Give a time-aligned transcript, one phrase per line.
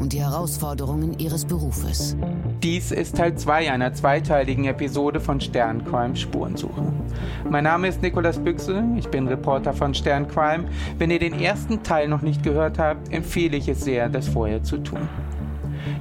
[0.00, 2.16] und die Herausforderungen ihres Berufes.
[2.62, 6.92] Dies ist Teil 2 einer zweiteiligen Episode von Sterncrime Spurensuche.
[7.48, 10.64] Mein Name ist Nikolas Büchse, ich bin Reporter von Sterncrime.
[10.98, 14.62] Wenn ihr den ersten Teil noch nicht gehört habt, empfehle ich es sehr, das vorher
[14.62, 15.08] zu tun.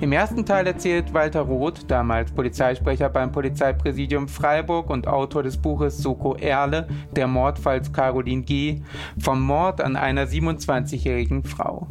[0.01, 5.97] Im ersten Teil erzählt Walter Roth, damals Polizeisprecher beim Polizeipräsidium Freiburg und Autor des Buches
[5.97, 8.81] Soko Erle, der Mordfalls Caroline G.,
[9.17, 11.87] vom Mord an einer 27-jährigen Frau.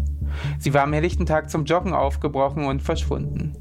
[0.59, 3.55] Sie war am helllichten Tag zum Joggen aufgebrochen und verschwunden.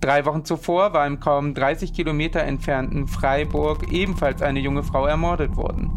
[0.00, 5.56] Drei Wochen zuvor war im kaum 30 Kilometer entfernten Freiburg ebenfalls eine junge Frau ermordet
[5.56, 5.90] worden.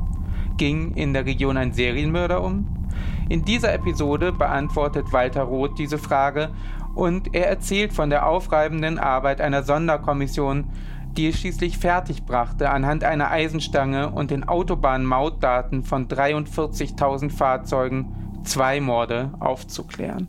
[0.56, 2.88] Ging in der Region ein Serienmörder um?
[3.28, 6.52] In dieser Episode beantwortet Walter Roth diese Frage
[6.96, 10.70] und er erzählt von der aufreibenden Arbeit einer Sonderkommission,
[11.18, 19.34] die es schließlich fertigbrachte, anhand einer Eisenstange und den Autobahnmautdaten von 43.000 Fahrzeugen zwei Morde
[19.40, 20.28] aufzuklären.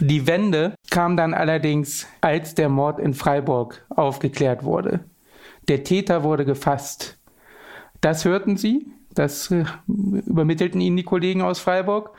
[0.00, 5.00] Die Wende kam dann allerdings, als der Mord in Freiburg aufgeklärt wurde.
[5.68, 7.18] Der Täter wurde gefasst.
[8.00, 12.16] Das hörten Sie, das äh, übermittelten Ihnen die Kollegen aus Freiburg.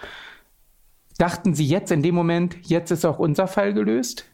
[1.18, 4.26] Dachten Sie jetzt in dem Moment, jetzt ist auch unser Fall gelöst?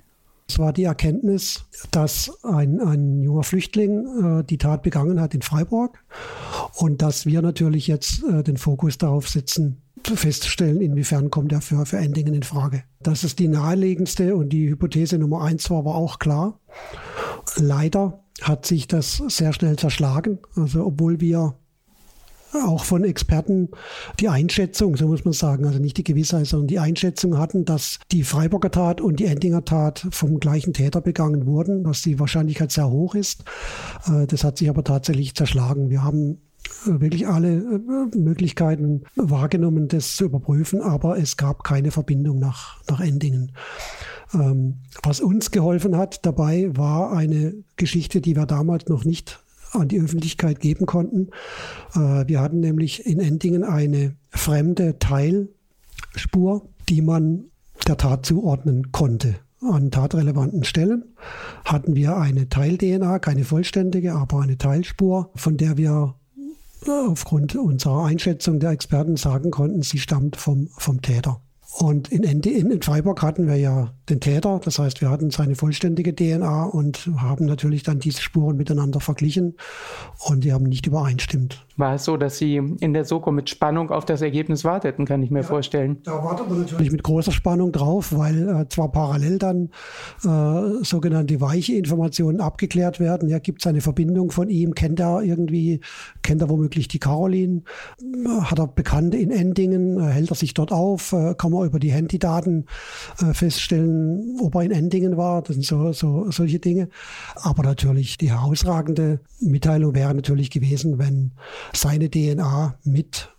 [0.48, 5.42] Es war die Erkenntnis, dass ein, ein junger Flüchtling äh, die Tat begangen hat in
[5.42, 6.04] Freiburg
[6.76, 11.86] und dass wir natürlich jetzt äh, den Fokus darauf setzen, festzustellen, inwiefern kommt er für,
[11.86, 12.84] für Endingen in Frage.
[13.02, 16.60] Das ist die naheliegendste und die Hypothese Nummer eins war aber auch klar.
[17.56, 20.40] Leider hat sich das sehr schnell zerschlagen.
[20.56, 21.56] Also obwohl wir
[22.56, 23.70] auch von Experten
[24.20, 28.00] die Einschätzung, so muss man sagen, also nicht die Gewissheit, sondern die Einschätzung hatten, dass
[28.12, 32.72] die Freiburger Tat und die Endinger Tat vom gleichen Täter begangen wurden, dass die Wahrscheinlichkeit
[32.72, 33.44] sehr hoch ist.
[34.08, 35.90] Äh, das hat sich aber tatsächlich zerschlagen.
[35.90, 36.42] Wir haben
[36.86, 42.82] äh, wirklich alle äh, Möglichkeiten wahrgenommen, das zu überprüfen, aber es gab keine Verbindung nach,
[42.90, 43.52] nach Endingen.
[44.34, 49.43] Ähm, was uns geholfen hat dabei, war eine Geschichte, die wir damals noch nicht
[49.74, 51.30] an die Öffentlichkeit geben konnten.
[51.96, 57.46] Äh, wir hatten nämlich in Endingen eine fremde Teilspur, die man
[57.88, 59.36] der Tat zuordnen konnte.
[59.62, 61.06] An tatrelevanten Stellen
[61.64, 66.16] hatten wir eine Teil-DNA, keine vollständige, aber eine Teilspur, von der wir
[66.88, 71.42] aufgrund unserer Einschätzung der Experten sagen konnten, sie stammt vom, vom Täter.
[71.80, 76.14] Und in, in Freiburg hatten wir ja den Täter, das heißt, wir hatten seine vollständige
[76.14, 79.56] DNA und haben natürlich dann diese Spuren miteinander verglichen
[80.26, 81.66] und die haben nicht übereinstimmt.
[81.76, 85.24] War es so, dass Sie in der Soko mit Spannung auf das Ergebnis warteten, kann
[85.24, 85.98] ich mir ja, vorstellen?
[86.04, 89.70] Da wartet man natürlich mit großer Spannung drauf, weil äh, zwar parallel dann
[90.24, 93.28] äh, sogenannte weiche Informationen abgeklärt werden.
[93.28, 94.76] Ja, gibt es eine Verbindung von ihm?
[94.76, 95.80] Kennt er irgendwie,
[96.22, 97.64] kennt er womöglich die Caroline?
[98.42, 100.00] Hat er Bekannte in Endingen?
[100.00, 101.12] Äh, hält er sich dort auf?
[101.12, 102.66] Äh, kann man über die Handydaten
[103.20, 103.93] äh, feststellen,
[104.42, 105.42] ob er in Endingen war?
[105.42, 106.90] Das sind so, so solche Dinge.
[107.36, 111.32] Aber natürlich die herausragende Mitteilung wäre natürlich gewesen, wenn
[111.74, 113.30] seine DNA mit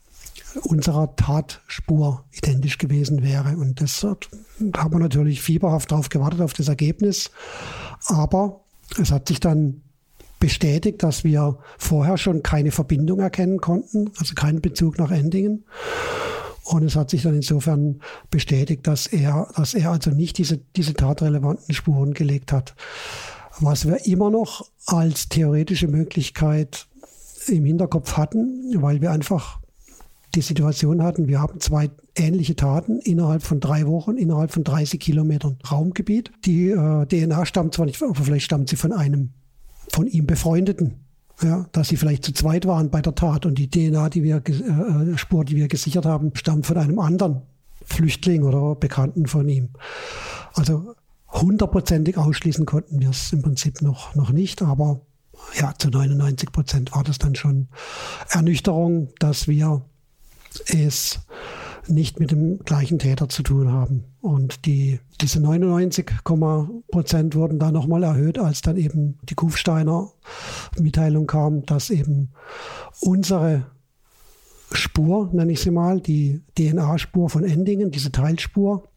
[0.63, 3.57] unserer Tatspur identisch gewesen wäre.
[3.57, 7.31] Und das haben wir natürlich fieberhaft darauf gewartet, auf das Ergebnis.
[8.07, 8.61] Aber
[9.01, 9.83] es hat sich dann
[10.39, 15.65] bestätigt, dass wir vorher schon keine Verbindung erkennen konnten, also keinen Bezug nach Endingen.
[16.65, 20.95] Und es hat sich dann insofern bestätigt, dass er, dass er also nicht diese, diese
[20.95, 22.75] tatrelevanten Spuren gelegt hat.
[23.61, 26.87] Was wir immer noch als theoretische Möglichkeit
[27.47, 29.61] im Hinterkopf hatten, weil wir einfach
[30.35, 34.99] die Situation hatten, wir haben zwei ähnliche Taten innerhalb von drei Wochen, innerhalb von 30
[34.99, 36.33] Kilometern Raumgebiet.
[36.45, 39.31] Die äh, DNA stammt zwar nicht, aber vielleicht stammt sie von einem
[39.93, 41.04] von ihm Befreundeten.
[41.43, 44.43] Ja, dass sie vielleicht zu zweit waren bei der Tat und die DNA, die wir,
[44.47, 47.43] äh, äh, Spur, die wir gesichert haben, stammt von einem anderen
[47.85, 49.71] Flüchtling oder Bekannten von ihm.
[50.55, 50.95] Also
[51.29, 55.01] hundertprozentig ausschließen konnten wir es im Prinzip noch, noch nicht, aber
[55.59, 57.69] ja, zu 99 Prozent war das dann schon
[58.31, 59.83] Ernüchterung, dass wir
[60.69, 61.19] es
[61.89, 64.05] nicht mit dem gleichen Täter zu tun haben.
[64.21, 66.11] Und die, diese 99
[66.91, 70.11] Prozent wurden dann nochmal erhöht, als dann eben die Kufsteiner
[70.79, 72.31] Mitteilung kam, dass eben
[73.01, 73.67] unsere
[74.73, 78.89] Spur, nenne ich sie mal, die DNA-Spur von Endingen, diese Teilspur,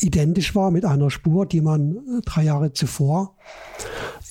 [0.00, 3.36] identisch war mit einer Spur, die man äh, drei Jahre zuvor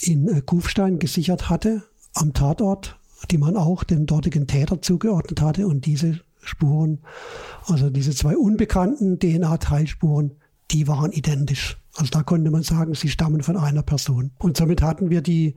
[0.01, 1.83] in äh, Kufstein gesichert hatte,
[2.13, 2.99] am Tatort,
[3.29, 5.67] die man auch dem dortigen Täter zugeordnet hatte.
[5.67, 6.99] Und diese Spuren,
[7.67, 10.31] also diese zwei unbekannten DNA-Teilspuren,
[10.71, 11.77] die waren identisch.
[11.95, 14.31] Also da konnte man sagen, sie stammen von einer Person.
[14.37, 15.55] Und somit hatten wir die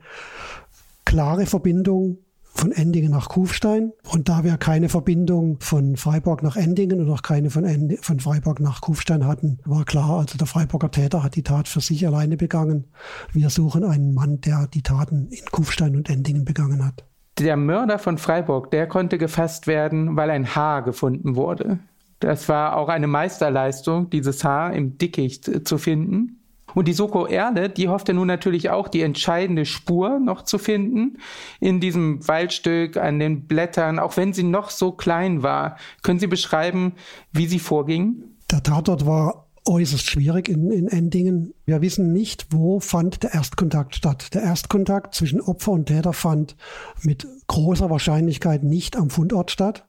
[1.04, 2.18] klare Verbindung
[2.54, 3.92] von Endingen nach Kufstein.
[4.10, 8.20] Und da wir keine Verbindung von Freiburg nach Endingen und auch keine von, End von
[8.20, 12.06] Freiburg nach Kufstein hatten, war klar, also der Freiburger Täter hat die Tat für sich
[12.06, 12.84] alleine begangen.
[13.32, 17.04] Wir suchen einen Mann, der die Taten in Kufstein und Endingen begangen hat.
[17.38, 21.78] Der Mörder von Freiburg, der konnte gefasst werden, weil ein Haar gefunden wurde.
[22.20, 26.40] Das war auch eine Meisterleistung, dieses Haar im Dickicht zu finden.
[26.74, 31.18] Und die Soko Erle, die hoffte nun natürlich auch, die entscheidende Spur noch zu finden
[31.60, 35.76] in diesem Waldstück, an den Blättern, auch wenn sie noch so klein war.
[36.02, 36.94] Können Sie beschreiben,
[37.32, 38.24] wie sie vorging?
[38.50, 41.54] Der Tatort war äußerst schwierig in, in Endingen.
[41.64, 44.34] Wir wissen nicht, wo fand der Erstkontakt statt.
[44.34, 46.56] Der Erstkontakt zwischen Opfer und Täter fand
[47.02, 49.86] mit großer Wahrscheinlichkeit nicht am Fundort statt,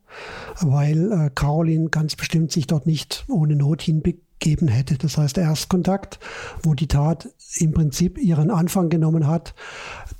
[0.62, 4.98] weil äh, Caroline ganz bestimmt sich dort nicht ohne Not hinbegab geben hätte.
[4.98, 6.20] Das heißt, der Erstkontakt,
[6.62, 9.56] wo die Tat im Prinzip ihren Anfang genommen hat,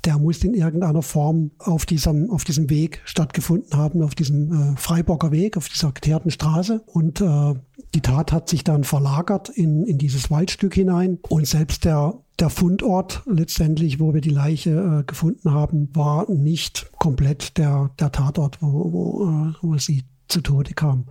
[0.04, 4.76] der muss in irgendeiner Form auf diesem, auf diesem Weg stattgefunden haben, auf diesem äh,
[4.76, 6.82] Freiburger Weg, auf dieser geteerten Straße.
[6.86, 7.54] Und äh,
[7.94, 11.18] die Tat hat sich dann verlagert in, in dieses Waldstück hinein.
[11.28, 16.90] Und selbst der der Fundort letztendlich, wo wir die Leiche äh, gefunden haben, war nicht
[16.98, 21.06] komplett der, der Tatort, wo, wo, äh, wo sie zu Tode kam.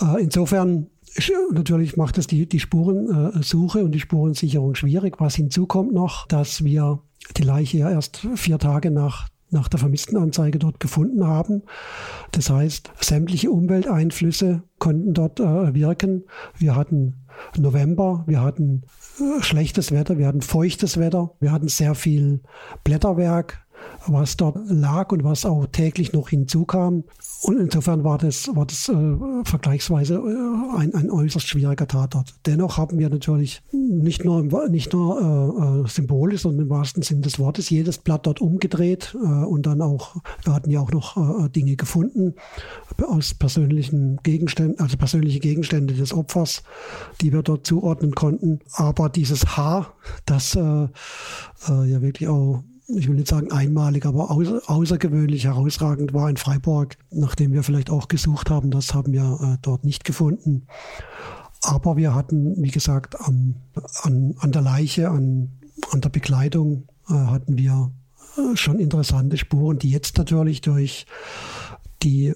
[0.00, 0.88] Äh, insofern
[1.52, 5.20] Natürlich macht es die, die Spurensuche und die Spurensicherung schwierig.
[5.20, 7.00] Was hinzukommt noch, dass wir
[7.36, 11.62] die Leiche ja erst vier Tage nach, nach der Vermisstenanzeige dort gefunden haben.
[12.32, 16.24] Das heißt, sämtliche Umwelteinflüsse konnten dort äh, wirken.
[16.56, 17.26] Wir hatten
[17.58, 18.82] November, wir hatten
[19.18, 22.42] äh, schlechtes Wetter, wir hatten feuchtes Wetter, wir hatten sehr viel
[22.84, 23.66] Blätterwerk,
[24.06, 27.04] was dort lag und was auch täglich noch hinzukam.
[27.42, 32.34] Und insofern war das, war das äh, vergleichsweise äh, ein, ein äußerst schwieriger Tatort.
[32.46, 37.22] Dennoch haben wir natürlich nicht nur, nicht nur äh, äh, symbolisch, sondern im wahrsten Sinne
[37.22, 41.16] des Wortes jedes Blatt dort umgedreht äh, und dann auch, wir hatten ja auch noch
[41.16, 42.34] äh, Dinge gefunden
[43.06, 46.62] aus persönlichen Gegenständen, also persönliche Gegenstände des Opfers,
[47.22, 48.60] die wir dort zuordnen konnten.
[48.72, 49.94] Aber dieses Haar,
[50.26, 50.90] das ja
[51.68, 52.62] wirklich auch
[52.96, 57.90] ich will nicht sagen einmalig, aber außer, außergewöhnlich herausragend war in Freiburg, nachdem wir vielleicht
[57.90, 58.70] auch gesucht haben.
[58.70, 60.66] Das haben wir äh, dort nicht gefunden.
[61.62, 63.56] Aber wir hatten, wie gesagt, am,
[64.02, 65.50] an, an der Leiche, an,
[65.90, 67.92] an der Bekleidung äh, hatten wir
[68.36, 71.06] äh, schon interessante Spuren, die jetzt natürlich durch
[72.02, 72.34] die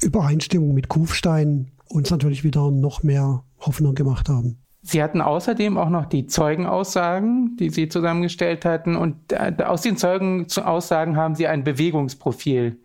[0.00, 4.58] Übereinstimmung mit Kufstein uns natürlich wieder noch mehr Hoffnung gemacht haben.
[4.82, 8.96] Sie hatten außerdem auch noch die Zeugenaussagen, die Sie zusammengestellt hatten.
[8.96, 12.78] Und äh, aus den Zeugenaussagen haben Sie ein Bewegungsprofil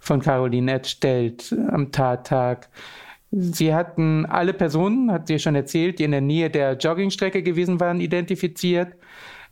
[0.00, 2.68] von Caroline erstellt am Tattag.
[3.30, 7.78] Sie hatten alle Personen, hat sie schon erzählt, die in der Nähe der Joggingstrecke gewesen
[7.78, 8.94] waren, identifiziert.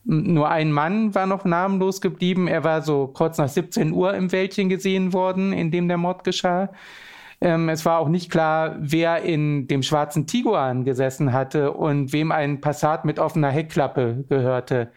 [0.05, 2.49] Nur ein Mann war noch namenlos geblieben.
[2.49, 6.25] Er war so kurz nach 17 Uhr im Wäldchen gesehen worden, in dem der Mord
[6.25, 6.71] geschah.
[7.41, 12.33] Ähm, es war auch nicht klar, wer in dem schwarzen Tiguan gesessen hatte und wem
[12.33, 14.91] ein Passat mit offener Heckklappe gehörte.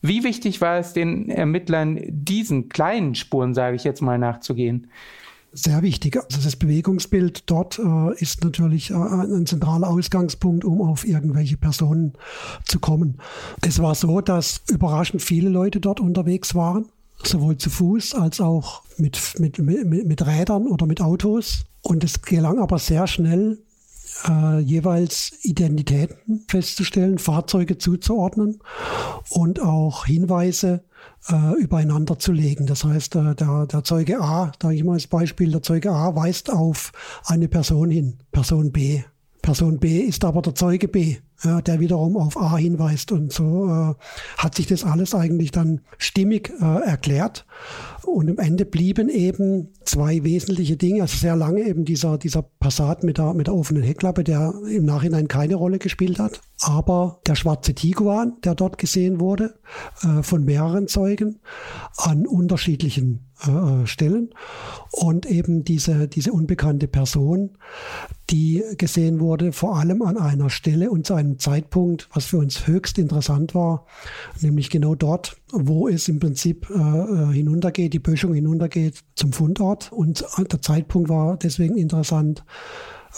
[0.00, 4.88] Wie wichtig war es den Ermittlern, diesen kleinen Spuren, sage ich jetzt mal, nachzugehen?
[5.52, 6.16] Sehr wichtig.
[6.16, 12.14] Also das Bewegungsbild dort äh, ist natürlich äh, ein zentraler Ausgangspunkt, um auf irgendwelche Personen
[12.64, 13.18] zu kommen.
[13.62, 16.86] Es war so, dass überraschend viele Leute dort unterwegs waren
[17.22, 21.64] sowohl zu Fuß als auch mit, mit, mit, mit Rädern oder mit Autos.
[21.84, 23.58] Und es gelang aber sehr schnell,
[24.26, 28.60] äh, jeweils Identitäten festzustellen, Fahrzeuge zuzuordnen
[29.28, 30.82] und auch Hinweise
[31.28, 32.66] äh, übereinander zu legen.
[32.66, 36.16] Das heißt, äh, der, der Zeuge A, da ich mal als Beispiel, der Zeuge A
[36.16, 36.92] weist auf
[37.26, 39.02] eine Person hin, Person B.
[39.42, 43.12] Person B ist aber der Zeuge B ja, der wiederum auf A hinweist.
[43.12, 43.94] Und so äh,
[44.38, 47.46] hat sich das alles eigentlich dann stimmig äh, erklärt.
[48.06, 51.02] Und am Ende blieben eben zwei wesentliche Dinge.
[51.02, 54.84] Also sehr lange eben dieser, dieser Passat mit der, mit der offenen Heckklappe, der im
[54.84, 56.40] Nachhinein keine Rolle gespielt hat.
[56.60, 59.54] Aber der schwarze Tiguan, der dort gesehen wurde,
[60.02, 61.40] äh, von mehreren Zeugen
[61.96, 64.30] an unterschiedlichen äh, Stellen.
[64.92, 67.58] Und eben diese, diese unbekannte Person,
[68.30, 72.66] die gesehen wurde, vor allem an einer Stelle und zu einem Zeitpunkt, was für uns
[72.66, 73.86] höchst interessant war,
[74.40, 79.90] nämlich genau dort, wo es im Prinzip äh, äh hinuntergeht die Böschung hinuntergeht zum Fundort.
[79.92, 82.44] Und der Zeitpunkt war deswegen interessant,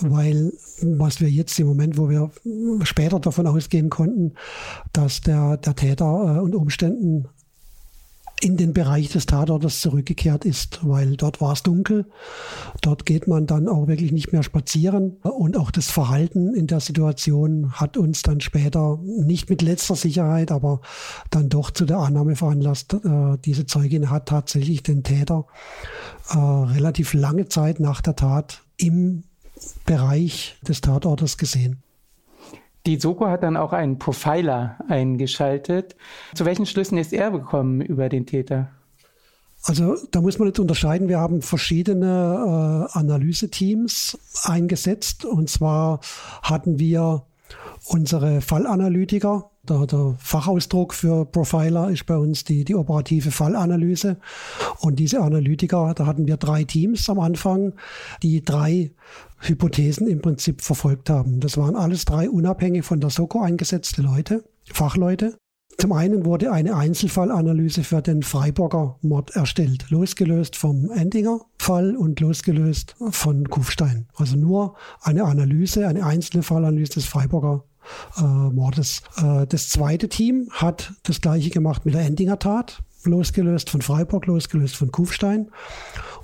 [0.01, 2.31] weil was wir jetzt im Moment, wo wir
[2.85, 4.35] später davon ausgehen konnten,
[4.93, 7.29] dass der, der Täter äh, unter Umständen
[8.41, 12.05] in den Bereich des Tatortes zurückgekehrt ist, weil dort war es dunkel.
[12.83, 15.17] Dort geht man dann auch wirklich nicht mehr spazieren.
[15.23, 20.53] Und auch das Verhalten in der Situation hat uns dann später nicht mit letzter Sicherheit,
[20.53, 20.83] aber
[21.31, 25.47] dann doch zu der Annahme veranlasst, äh, diese Zeugin hat tatsächlich den Täter
[26.29, 29.25] äh, relativ lange Zeit nach der Tat im
[29.85, 31.83] Bereich des Tatortes gesehen.
[32.87, 35.97] Die Soko hat dann auch einen Profiler eingeschaltet.
[36.35, 38.71] Zu welchen Schlüssen ist er gekommen über den Täter?
[39.65, 41.09] Also da muss man jetzt unterscheiden.
[41.09, 45.25] Wir haben verschiedene äh, Analyseteams eingesetzt.
[45.25, 46.01] Und zwar
[46.43, 47.25] hatten wir
[47.87, 54.19] unsere Fallanalytiker, der, der, Fachausdruck für Profiler ist bei uns die, die operative Fallanalyse.
[54.81, 57.75] Und diese Analytiker, da hatten wir drei Teams am Anfang,
[58.23, 58.93] die drei
[59.41, 61.41] Hypothesen im Prinzip verfolgt haben.
[61.41, 65.37] Das waren alles drei unabhängig von der Soko eingesetzte Leute, Fachleute.
[65.79, 72.19] Zum einen wurde eine Einzelfallanalyse für den Freiburger Mord erstellt, losgelöst vom Endinger Fall und
[72.21, 74.07] losgelöst von Kufstein.
[74.17, 77.65] Also nur eine Analyse, eine einzelne Fallanalyse des Freiburger
[78.17, 79.03] äh, Mordes.
[79.19, 84.27] Äh, das zweite Team hat das gleiche gemacht mit der Endinger Tat, losgelöst von Freiburg,
[84.27, 85.51] losgelöst von Kufstein.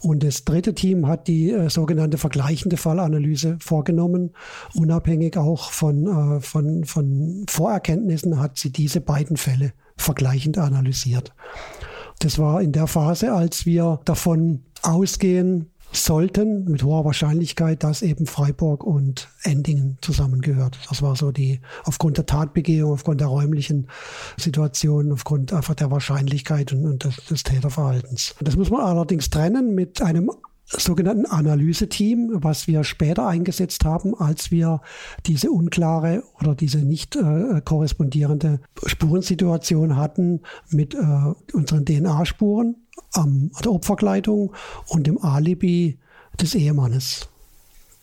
[0.02, 4.32] Und das dritte Team hat die äh, sogenannte vergleichende Fallanalyse vorgenommen.
[4.74, 11.32] Unabhängig auch von, äh, von, von Vorerkenntnissen hat sie diese beiden Fälle vergleichend analysiert.
[12.18, 18.26] Das war in der Phase, als wir davon ausgehen, sollten mit hoher Wahrscheinlichkeit, dass eben
[18.26, 20.78] Freiburg und Endingen zusammengehört.
[20.88, 23.88] Das war so die, aufgrund der Tatbegehung, aufgrund der räumlichen
[24.36, 28.34] Situation, aufgrund einfach der Wahrscheinlichkeit und, und des, des Täterverhaltens.
[28.40, 30.30] Das muss man allerdings trennen mit einem
[30.80, 34.80] sogenannten Analyseteam, was wir später eingesetzt haben, als wir
[35.26, 40.98] diese unklare oder diese nicht äh, korrespondierende Spurensituation hatten mit äh,
[41.52, 42.76] unseren DNA-Spuren
[43.16, 44.52] ähm, der Opferkleidung
[44.88, 45.98] und dem Alibi
[46.40, 47.28] des Ehemannes.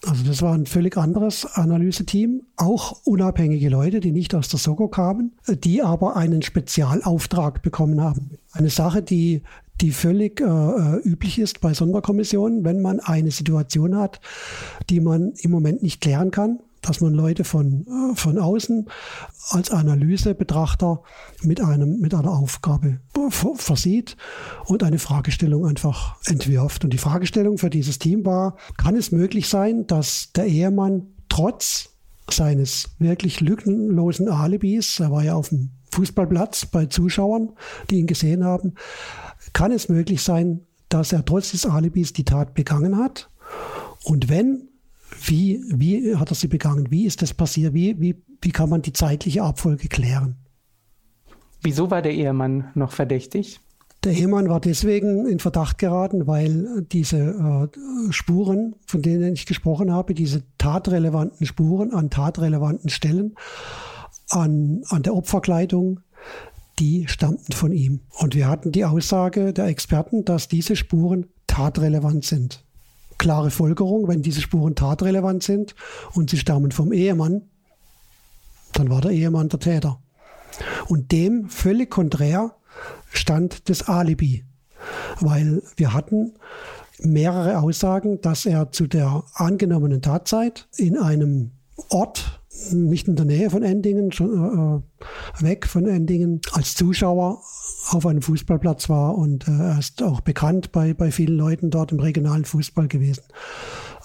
[0.05, 4.87] Also das war ein völlig anderes Analyseteam, auch unabhängige Leute, die nicht aus der Soko
[4.87, 8.37] kamen, die aber einen Spezialauftrag bekommen haben.
[8.53, 9.43] Eine Sache, die,
[9.81, 14.19] die völlig äh, äh üblich ist bei Sonderkommissionen, wenn man eine Situation hat,
[14.89, 18.87] die man im Moment nicht klären kann, dass man Leute von, äh, von außen
[19.49, 21.01] als Analysebetrachter
[21.43, 22.99] mit, einem, mit einer Aufgabe
[23.55, 24.15] versieht
[24.65, 26.83] und eine Fragestellung einfach entwirft.
[26.83, 31.89] Und die Fragestellung für dieses Team war, kann es möglich sein, dass der Ehemann trotz
[32.29, 37.53] seines wirklich lückenlosen Alibis, er war ja auf dem Fußballplatz bei Zuschauern,
[37.89, 38.75] die ihn gesehen haben,
[39.53, 43.29] kann es möglich sein, dass er trotz des Alibis die Tat begangen hat?
[44.03, 44.69] Und wenn,
[45.21, 46.91] wie, wie hat er sie begangen?
[46.91, 47.73] Wie ist das passiert?
[47.73, 50.37] Wie, wie, wie kann man die zeitliche Abfolge klären?
[51.61, 53.59] Wieso war der Ehemann noch verdächtig?
[54.05, 59.91] Der Ehemann war deswegen in Verdacht geraten, weil diese äh, Spuren, von denen ich gesprochen
[59.91, 63.35] habe, diese tatrelevanten Spuren an tatrelevanten Stellen,
[64.29, 65.99] an, an der Opferkleidung,
[66.79, 68.01] die stammten von ihm.
[68.17, 72.63] Und wir hatten die Aussage der Experten, dass diese Spuren tatrelevant sind
[73.19, 75.75] klare Folgerung, wenn diese Spuren tatrelevant sind
[76.13, 77.43] und sie stammen vom Ehemann,
[78.73, 80.01] dann war der Ehemann der Täter.
[80.87, 82.55] Und dem völlig konträr
[83.11, 84.45] stand das Alibi,
[85.19, 86.33] weil wir hatten
[86.99, 91.51] mehrere Aussagen, dass er zu der angenommenen Tatzeit in einem
[91.89, 92.38] Ort,
[92.71, 94.83] nicht in der Nähe von Endingen, schon,
[95.41, 97.41] äh, weg von Endingen, als Zuschauer
[97.91, 101.91] auf einem Fußballplatz war und äh, er ist auch bekannt bei, bei vielen Leuten dort
[101.91, 103.23] im regionalen Fußball gewesen,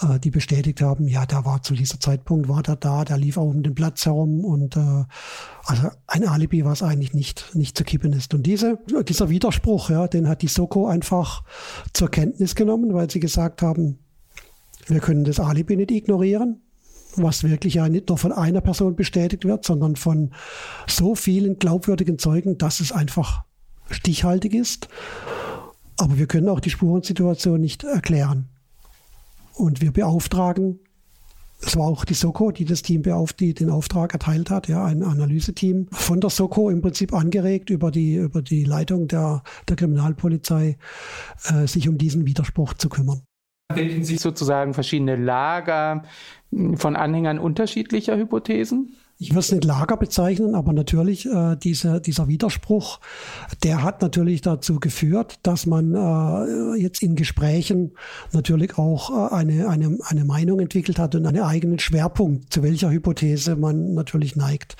[0.00, 3.36] äh, die bestätigt haben, ja, der war zu dieser Zeitpunkt, war der da, der lief
[3.36, 5.04] auch um den Platz herum und äh,
[5.64, 8.34] also ein Alibi, was eigentlich nicht, nicht zu kippen ist.
[8.34, 11.42] Und diese, dieser Widerspruch, ja, den hat die Soko einfach
[11.92, 13.98] zur Kenntnis genommen, weil sie gesagt haben,
[14.86, 16.63] wir können das Alibi nicht ignorieren
[17.16, 20.32] was wirklich ja nicht nur von einer Person bestätigt wird, sondern von
[20.86, 23.44] so vielen glaubwürdigen Zeugen, dass es einfach
[23.90, 24.88] stichhaltig ist.
[25.98, 28.48] Aber wir können auch die Spurensituation nicht erklären.
[29.54, 30.80] Und wir beauftragen,
[31.66, 34.84] es war auch die Soko, die das Team beauft, die den Auftrag erteilt hat, ja,
[34.84, 39.76] ein Analyseteam von der Soko im Prinzip angeregt über die, über die Leitung der, der
[39.76, 40.76] Kriminalpolizei,
[41.44, 43.22] äh, sich um diesen Widerspruch zu kümmern.
[43.74, 46.02] Bilden sich sozusagen verschiedene Lager
[46.76, 48.96] von Anhängern unterschiedlicher Hypothesen?
[49.24, 53.00] Ich würde es nicht Lager bezeichnen, aber natürlich äh, diese, dieser Widerspruch,
[53.62, 57.92] der hat natürlich dazu geführt, dass man äh, jetzt in Gesprächen
[58.32, 62.90] natürlich auch äh, eine, eine, eine Meinung entwickelt hat und einen eigenen Schwerpunkt, zu welcher
[62.90, 64.76] Hypothese man natürlich neigt.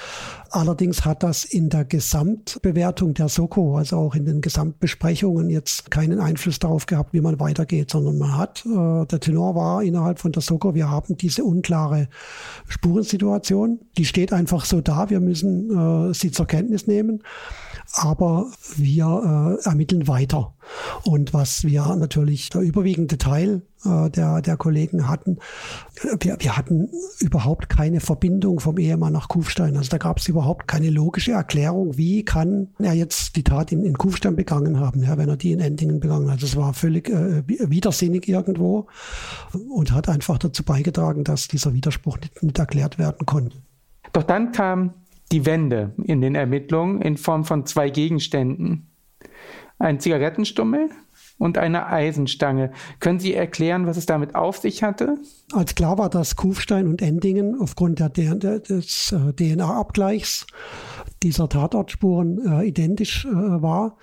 [0.51, 6.21] Allerdings hat das in der Gesamtbewertung der Soko, also auch in den Gesamtbesprechungen jetzt keinen
[6.21, 10.33] Einfluss darauf gehabt, wie man weitergeht, sondern man hat, äh, der Tenor war innerhalb von
[10.33, 12.09] der Soko, wir haben diese unklare
[12.69, 17.23] Spurensituation, die steht einfach so da, wir müssen äh, sie zur Kenntnis nehmen
[17.97, 20.55] aber wir äh, ermitteln weiter.
[21.05, 25.39] Und was wir natürlich der überwiegende Teil äh, der, der Kollegen hatten,
[26.21, 26.89] wir, wir hatten
[27.21, 29.77] überhaupt keine Verbindung vom Ehemann nach Kufstein.
[29.77, 33.85] Also da gab es überhaupt keine logische Erklärung, wie kann er jetzt die Tat in,
[33.85, 36.43] in Kufstein begangen haben, ja, wenn er die in Endingen begangen hat.
[36.43, 38.87] Das war völlig äh, widersinnig irgendwo
[39.69, 43.59] und hat einfach dazu beigetragen, dass dieser Widerspruch nicht, nicht erklärt werden konnte.
[44.15, 44.95] Doch dann kam
[45.33, 48.89] die Wende in den Ermittlungen in Form von zwei Gegenständen.
[49.79, 50.89] Ein Zigarettenstummel
[51.37, 52.71] und eine Eisenstange.
[53.01, 55.19] Können Sie erklären, was es damit auf sich hatte?
[55.53, 60.47] Als klar war, dass Kufstein und Endingen aufgrund der, der, des äh, DNA-Abgleichs
[61.25, 63.97] dieser Tatortspuren äh, identisch äh, war,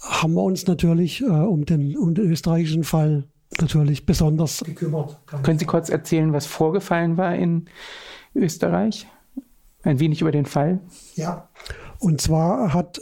[0.00, 3.24] haben wir uns natürlich äh, um, den, um den österreichischen Fall
[3.60, 5.20] natürlich besonders gekümmert.
[5.42, 7.66] Können Sie kurz erzählen, was vorgefallen war in
[8.34, 9.06] Österreich?
[9.88, 10.80] Ein wenig über den Fall?
[11.14, 11.48] Ja,
[11.98, 13.00] und zwar hat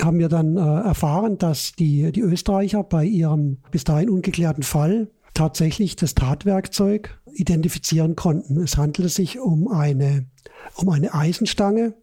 [0.00, 5.10] haben wir dann äh, erfahren, dass die, die Österreicher bei ihrem bis dahin ungeklärten Fall
[5.34, 8.58] tatsächlich das Tatwerkzeug identifizieren konnten.
[8.62, 10.26] Es handelte sich um eine,
[10.76, 11.94] um eine Eisenstange,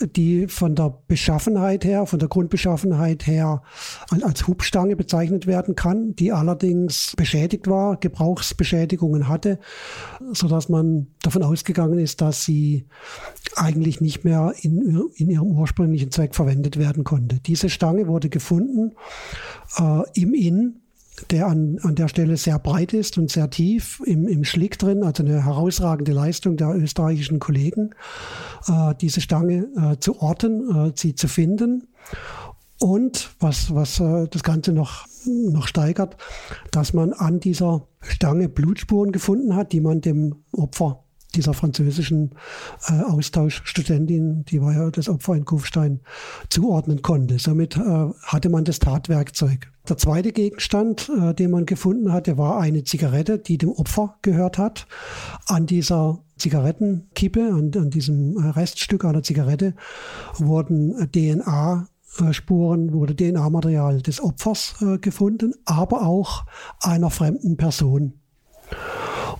[0.00, 3.62] die von der Beschaffenheit her, von der Grundbeschaffenheit her
[4.22, 9.58] als Hubstange bezeichnet werden kann, die allerdings beschädigt war, Gebrauchsbeschädigungen hatte,
[10.32, 12.86] so dass man davon ausgegangen ist, dass sie
[13.56, 17.40] eigentlich nicht mehr in, in ihrem ursprünglichen Zweck verwendet werden konnte.
[17.40, 18.92] Diese Stange wurde gefunden
[19.78, 20.81] äh, im Inn
[21.30, 25.02] der an, an der Stelle sehr breit ist und sehr tief im, im Schlick drin,
[25.02, 27.90] also eine herausragende Leistung der österreichischen Kollegen,
[28.66, 31.88] äh, diese Stange äh, zu orten, äh, sie zu finden.
[32.78, 36.16] Und was, was äh, das Ganze noch, noch steigert,
[36.72, 41.01] dass man an dieser Stange Blutspuren gefunden hat, die man dem Opfer
[41.34, 42.30] dieser französischen
[42.88, 46.00] äh, Austauschstudentin, die war ja das Opfer in Kufstein,
[46.48, 47.38] zuordnen konnte.
[47.38, 47.80] Somit äh,
[48.24, 49.72] hatte man das Tatwerkzeug.
[49.88, 54.58] Der zweite Gegenstand, äh, den man gefunden hatte, war eine Zigarette, die dem Opfer gehört
[54.58, 54.86] hat.
[55.46, 59.74] An dieser Zigarettenkippe, an, an diesem äh, Reststück einer Zigarette,
[60.38, 61.88] wurden DNA
[62.32, 66.44] Spuren wurde DNA-Material des Opfers äh, gefunden, aber auch
[66.80, 68.12] einer fremden Person.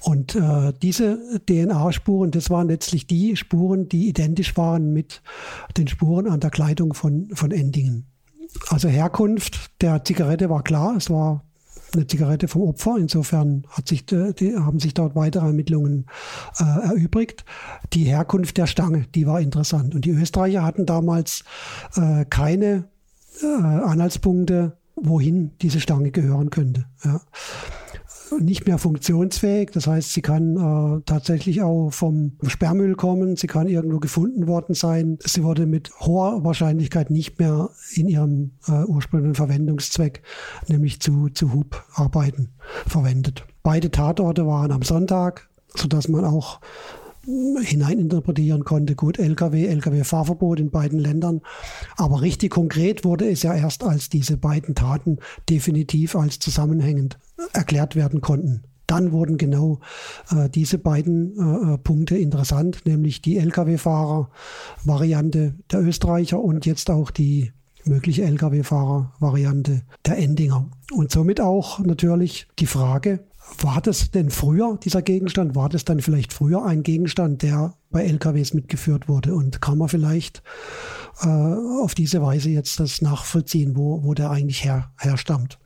[0.03, 5.23] Und äh, diese DNA-Spuren, das waren letztlich die Spuren, die identisch waren mit
[5.77, 8.07] den Spuren an der Kleidung von, von Endingen.
[8.69, 11.45] Also Herkunft der Zigarette war klar, es war
[11.95, 12.97] eine Zigarette vom Opfer.
[12.99, 16.07] Insofern hat sich, äh, die, haben sich dort weitere Ermittlungen
[16.59, 17.45] äh, erübrigt.
[17.93, 19.95] Die Herkunft der Stange, die war interessant.
[19.95, 21.45] Und die Österreicher hatten damals
[21.95, 22.89] äh, keine
[23.41, 26.87] äh, Anhaltspunkte, wohin diese Stange gehören könnte.
[27.05, 27.21] Ja
[28.41, 29.71] nicht mehr funktionsfähig.
[29.73, 33.37] Das heißt, sie kann äh, tatsächlich auch vom Sperrmüll kommen.
[33.37, 35.19] Sie kann irgendwo gefunden worden sein.
[35.25, 40.23] Sie wurde mit hoher Wahrscheinlichkeit nicht mehr in ihrem äh, ursprünglichen Verwendungszweck,
[40.69, 42.51] nämlich zu, zu Hubarbeiten
[42.87, 43.45] verwendet.
[43.63, 46.61] Beide Tatorte waren am Sonntag, sodass man auch
[47.25, 48.95] hineininterpretieren konnte.
[48.95, 51.41] Gut, Lkw, Lkw-Fahrverbot in beiden Ländern.
[51.97, 57.19] Aber richtig konkret wurde es ja erst, als diese beiden Taten definitiv als zusammenhängend
[57.53, 58.63] erklärt werden konnten.
[58.87, 59.81] Dann wurden genau
[60.31, 67.11] äh, diese beiden äh, äh Punkte interessant, nämlich die Lkw-Fahrer-Variante der Österreicher und jetzt auch
[67.11, 67.53] die
[67.85, 70.69] mögliche Lkw-Fahrer-Variante der Endinger.
[70.93, 73.21] Und somit auch natürlich die Frage,
[73.61, 78.05] war das denn früher, dieser Gegenstand, war das dann vielleicht früher ein Gegenstand, der bei
[78.05, 79.35] LKWs mitgeführt wurde?
[79.35, 80.43] Und kann man vielleicht
[81.23, 85.59] äh, auf diese Weise jetzt das nachvollziehen, wo, wo der eigentlich her, herstammt?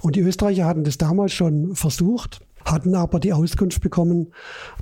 [0.00, 4.32] Und die Österreicher hatten das damals schon versucht, hatten aber die Auskunft bekommen,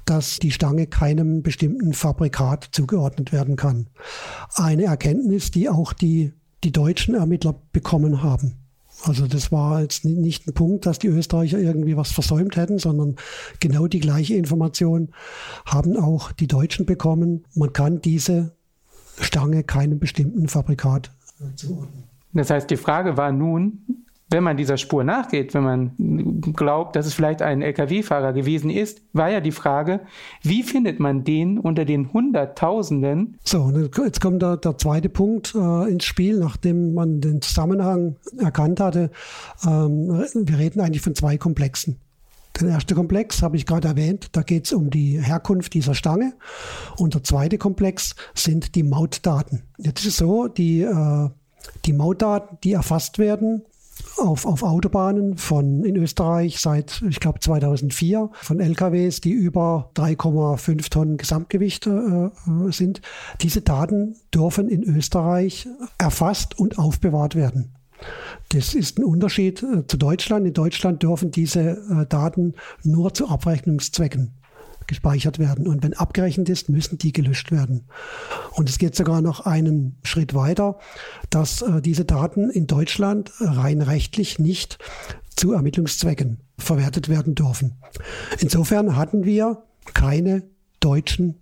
[0.04, 3.88] dass die Stange keinem bestimmten Fabrikat zugeordnet werden kann.
[4.54, 6.32] Eine Erkenntnis, die auch die,
[6.64, 8.59] die deutschen Ermittler bekommen haben.
[9.04, 13.16] Also das war jetzt nicht ein Punkt, dass die Österreicher irgendwie was versäumt hätten, sondern
[13.58, 15.10] genau die gleiche Information
[15.64, 17.44] haben auch die Deutschen bekommen.
[17.54, 18.52] Man kann diese
[19.20, 21.10] Stange keinem bestimmten Fabrikat
[21.56, 22.04] zuordnen.
[22.32, 27.06] Das heißt, die Frage war nun, wenn man dieser Spur nachgeht, wenn man glaubt, dass
[27.06, 30.00] es vielleicht ein Lkw-Fahrer gewesen ist, war ja die Frage,
[30.42, 33.38] wie findet man den unter den Hunderttausenden?
[33.44, 33.72] So,
[34.04, 39.10] jetzt kommt der, der zweite Punkt äh, ins Spiel, nachdem man den Zusammenhang erkannt hatte.
[39.66, 41.96] Ähm, wir reden eigentlich von zwei Komplexen.
[42.60, 46.34] Der erste Komplex habe ich gerade erwähnt, da geht es um die Herkunft dieser Stange.
[46.96, 49.62] Und der zweite Komplex sind die Mautdaten.
[49.78, 51.28] Jetzt ist es so, die, äh,
[51.84, 53.62] die Mautdaten, die erfasst werden,
[54.18, 60.90] auf, auf Autobahnen von in Österreich seit, ich glaube, 2004 von LKWs, die über 3,5
[60.90, 62.30] Tonnen Gesamtgewicht äh,
[62.70, 63.00] sind.
[63.40, 67.72] Diese Daten dürfen in Österreich erfasst und aufbewahrt werden.
[68.50, 70.46] Das ist ein Unterschied äh, zu Deutschland.
[70.46, 74.39] In Deutschland dürfen diese äh, Daten nur zu Abrechnungszwecken
[74.86, 75.66] gespeichert werden.
[75.66, 77.86] Und wenn abgerechnet ist, müssen die gelöscht werden.
[78.52, 80.78] Und es geht sogar noch einen Schritt weiter,
[81.30, 84.78] dass äh, diese Daten in Deutschland rein rechtlich nicht
[85.36, 87.76] zu Ermittlungszwecken verwertet werden dürfen.
[88.40, 89.62] Insofern hatten wir
[89.94, 90.42] keine
[90.80, 91.36] deutschen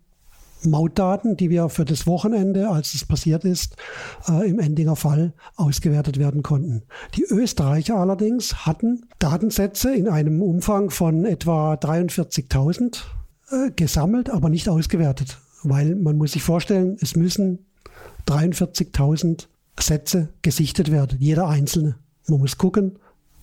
[0.64, 3.76] Mautdaten, die wir für das Wochenende, als es passiert ist,
[4.28, 6.82] äh, im Endinger Fall ausgewertet werden konnten.
[7.16, 13.04] Die Österreicher allerdings hatten Datensätze in einem Umfang von etwa 43.000
[13.50, 15.38] äh, gesammelt, aber nicht ausgewertet.
[15.62, 17.66] Weil man muss sich vorstellen, es müssen
[18.26, 19.46] 43.000
[19.78, 21.96] Sätze gesichtet werden, jeder einzelne.
[22.26, 22.98] Man muss gucken,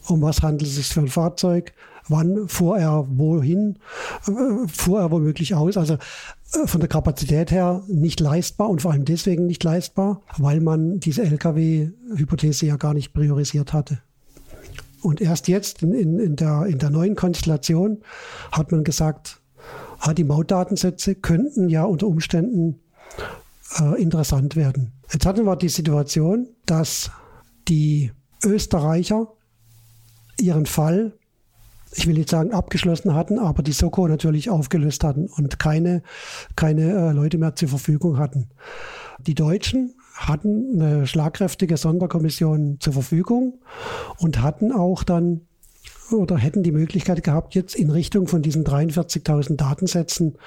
[0.07, 1.73] um was handelt es sich für ein Fahrzeug,
[2.07, 3.79] wann fuhr er wohin,
[4.27, 5.77] äh, fuhr er womöglich aus.
[5.77, 10.61] Also äh, von der Kapazität her nicht leistbar und vor allem deswegen nicht leistbar, weil
[10.61, 13.99] man diese Lkw-Hypothese ja gar nicht priorisiert hatte.
[15.01, 17.99] Und erst jetzt in, in, in, der, in der neuen Konstellation
[18.51, 19.39] hat man gesagt,
[20.15, 22.79] die Mautdatensätze könnten ja unter Umständen
[23.79, 24.91] äh, interessant werden.
[25.11, 27.11] Jetzt hatten wir die Situation, dass
[27.67, 28.11] die
[28.43, 29.27] Österreicher
[30.39, 31.13] ihren Fall,
[31.93, 36.03] ich will nicht sagen abgeschlossen hatten, aber die Soko natürlich aufgelöst hatten und keine,
[36.55, 38.49] keine äh, Leute mehr zur Verfügung hatten.
[39.19, 43.59] Die Deutschen hatten eine schlagkräftige Sonderkommission zur Verfügung
[44.17, 45.41] und hatten auch dann
[46.11, 50.37] oder hätten die Möglichkeit gehabt, jetzt in Richtung von diesen 43.000 Datensätzen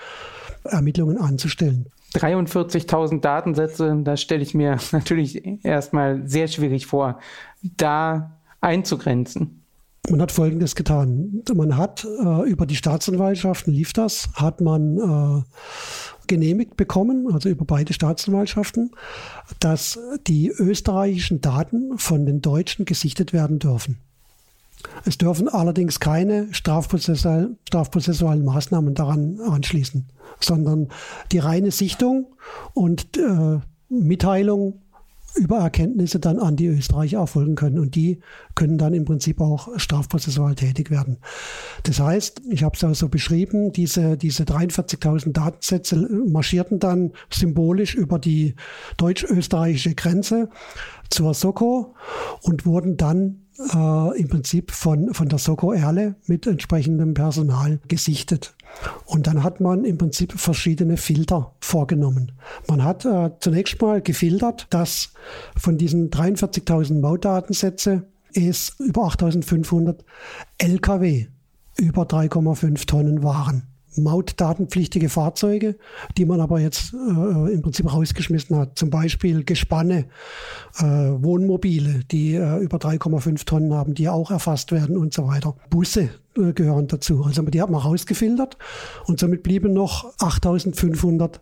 [0.65, 1.87] Ermittlungen anzustellen.
[2.15, 7.19] 43.000 Datensätze, das stelle ich mir natürlich erstmal sehr schwierig vor,
[7.63, 9.65] da einzugrenzen.
[10.11, 11.43] Man hat Folgendes getan.
[11.55, 15.43] Man hat äh, über die Staatsanwaltschaften, lief das, hat man äh,
[16.29, 18.93] genehmigt bekommen, also über beide Staatsanwaltschaften,
[19.61, 23.99] dass die österreichischen Daten von den Deutschen gesichtet werden dürfen.
[25.05, 30.07] Es dürfen allerdings keine strafprozessual, strafprozessualen Maßnahmen daran anschließen,
[30.41, 30.89] sondern
[31.33, 32.27] die reine Sichtung
[32.75, 34.81] und äh, Mitteilung
[35.35, 37.79] über Erkenntnisse dann an die Österreicher erfolgen können.
[37.79, 38.19] Und die
[38.55, 41.19] können dann im Prinzip auch strafprozessual tätig werden.
[41.85, 47.95] Das heißt, ich habe es auch so beschrieben, diese, diese 43.000 Datensätze marschierten dann symbolisch
[47.95, 48.55] über die
[48.97, 50.49] deutsch-österreichische Grenze
[51.11, 51.95] zur Soko
[52.43, 53.43] und wurden dann
[53.75, 58.55] äh, im Prinzip von, von der Soko Erle mit entsprechendem Personal gesichtet.
[59.07, 62.33] Und dann hat man im Prinzip verschiedene Filter vorgenommen.
[62.69, 65.13] Man hat äh, zunächst mal gefiltert, dass
[65.57, 70.01] von diesen 43.000 Mautdatensätze es über 8.500
[70.59, 71.29] Lkw
[71.79, 73.63] über 3,5 Tonnen waren.
[73.97, 75.77] Mautdatenpflichtige Fahrzeuge,
[76.17, 78.79] die man aber jetzt äh, im Prinzip rausgeschmissen hat.
[78.79, 80.07] Zum Beispiel Gespanne,
[80.79, 85.55] äh, Wohnmobile, die äh, über 3,5 Tonnen haben, die auch erfasst werden und so weiter.
[85.71, 87.25] Busse äh, gehören dazu.
[87.25, 88.59] Also die hat man rausgefiltert
[89.07, 91.41] und somit blieben noch 8500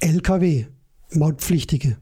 [0.00, 0.66] Lkw,
[1.12, 1.96] Mautpflichtige,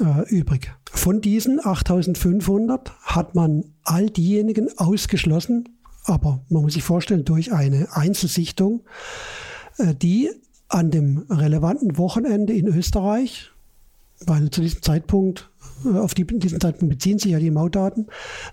[0.00, 0.72] äh, übrig.
[0.92, 5.68] Von diesen 8500 hat man all diejenigen ausgeschlossen,
[6.04, 8.82] aber man muss sich vorstellen, durch eine Einzelsichtung,
[9.78, 10.30] äh, die
[10.68, 13.50] an dem relevanten Wochenende in Österreich,
[14.24, 15.50] weil zu diesem Zeitpunkt,
[15.84, 18.06] äh, auf die, diesen Zeitpunkt beziehen sich ja die Mautdaten,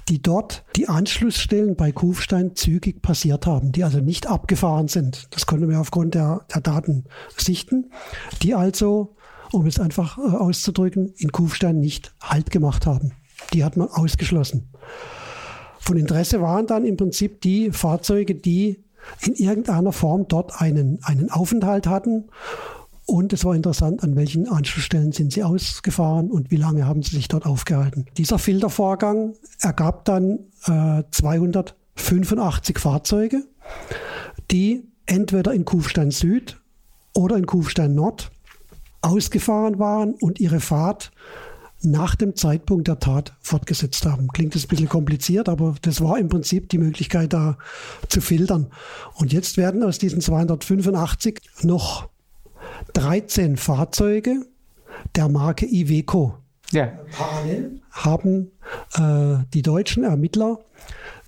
[0.10, 5.28] die dort die Anschlussstellen bei Kufstein zügig passiert haben, die also nicht abgefahren sind.
[5.32, 7.06] Das konnten wir aufgrund der, der Daten
[7.38, 7.92] sichten,
[8.42, 9.16] die also,
[9.52, 13.12] um es einfach äh, auszudrücken, in Kufstein nicht Halt gemacht haben.
[13.54, 14.70] Die hat man ausgeschlossen.
[15.88, 18.84] Von Interesse waren dann im Prinzip die Fahrzeuge, die
[19.22, 22.26] in irgendeiner Form dort einen, einen Aufenthalt hatten.
[23.06, 27.16] Und es war interessant, an welchen Anschlussstellen sind sie ausgefahren und wie lange haben sie
[27.16, 28.06] sich dort aufgehalten.
[28.18, 33.46] Dieser Filtervorgang ergab dann äh, 285 Fahrzeuge,
[34.52, 36.60] die entweder in Kufstein Süd
[37.16, 38.30] oder in Kufstein Nord
[39.02, 41.14] ausgefahren waren und ihre Fahrt
[41.92, 44.28] nach dem Zeitpunkt der Tat fortgesetzt haben.
[44.30, 47.58] Klingt jetzt ein bisschen kompliziert, aber das war im Prinzip die Möglichkeit, da
[48.10, 48.68] zu filtern.
[49.16, 52.10] Und jetzt werden aus diesen 285 noch
[52.94, 54.46] 13 Fahrzeuge
[55.16, 56.38] der Marke Iveco.
[56.72, 56.88] Ja.
[57.18, 58.52] Parallel haben
[58.96, 60.60] äh, die deutschen Ermittler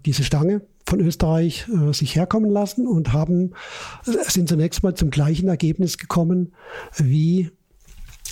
[0.06, 3.54] diese Stange von Österreich äh, sich herkommen lassen und haben,
[4.06, 6.54] äh, sind zunächst mal zum gleichen Ergebnis gekommen
[6.98, 7.52] wie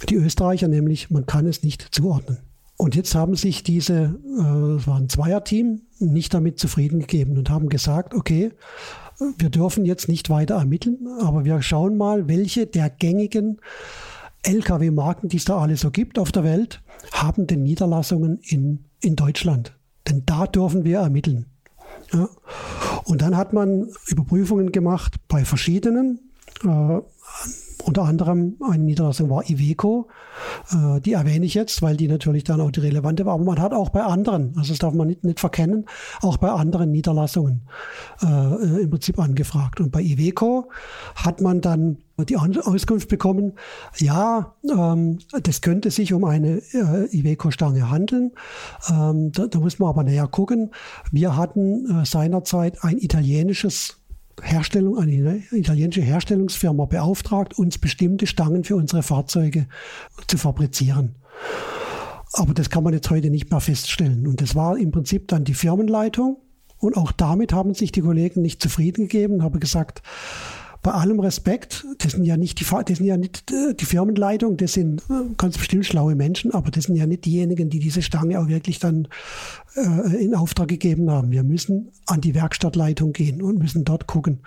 [0.05, 2.39] die Österreicher, nämlich man kann es nicht zuordnen.
[2.77, 7.49] Und jetzt haben sich diese, äh, es war ein Zweierteam, nicht damit zufrieden gegeben und
[7.49, 8.51] haben gesagt, okay,
[9.37, 13.59] wir dürfen jetzt nicht weiter ermitteln, aber wir schauen mal, welche der gängigen
[14.43, 16.81] Lkw-Marken, die es da alle so gibt auf der Welt,
[17.11, 19.73] haben denn Niederlassungen in, in Deutschland.
[20.07, 21.47] Denn da dürfen wir ermitteln.
[22.13, 22.29] Ja.
[23.05, 26.19] Und dann hat man Überprüfungen gemacht bei verschiedenen.
[26.63, 26.99] Äh,
[27.87, 30.09] unter anderem eine Niederlassung war Iveco.
[30.71, 33.35] Äh, die erwähne ich jetzt, weil die natürlich dann auch die relevante war.
[33.35, 35.85] Aber man hat auch bei anderen, also das darf man nicht, nicht verkennen,
[36.21, 37.61] auch bei anderen Niederlassungen
[38.21, 39.79] äh, im Prinzip angefragt.
[39.79, 40.69] Und bei Iveco
[41.15, 43.53] hat man dann die Auskunft bekommen,
[43.97, 48.31] ja, ähm, das könnte sich um eine äh, Iveco-Stange handeln.
[48.89, 50.71] Ähm, da, da, muss man aber näher gucken.
[51.11, 53.96] Wir hatten äh, seinerzeit ein italienisches
[54.41, 59.67] Herstellung, eine italienische Herstellungsfirma beauftragt, uns bestimmte Stangen für unsere Fahrzeuge
[60.27, 61.15] zu fabrizieren.
[62.33, 64.27] Aber das kann man jetzt heute nicht mehr feststellen.
[64.27, 66.37] Und das war im Prinzip dann die Firmenleitung.
[66.79, 70.03] Und auch damit haben sich die Kollegen nicht zufrieden gegeben und haben gesagt,
[70.81, 74.57] bei allem Respekt, das sind ja nicht die, das sind ja nicht äh, die Firmenleitung,
[74.57, 78.01] das sind äh, ganz bestimmt schlaue Menschen, aber das sind ja nicht diejenigen, die diese
[78.01, 79.07] Stange auch wirklich dann
[79.75, 81.31] äh, in Auftrag gegeben haben.
[81.31, 84.39] Wir müssen an die Werkstattleitung gehen und müssen dort gucken.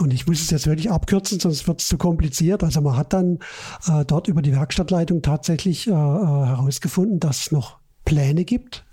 [0.00, 2.62] Und ich muss es jetzt wirklich abkürzen, sonst wird es zu kompliziert.
[2.62, 3.40] Also man hat dann
[3.88, 8.86] äh, dort über die Werkstattleitung tatsächlich äh, äh herausgefunden, dass es noch Pläne gibt,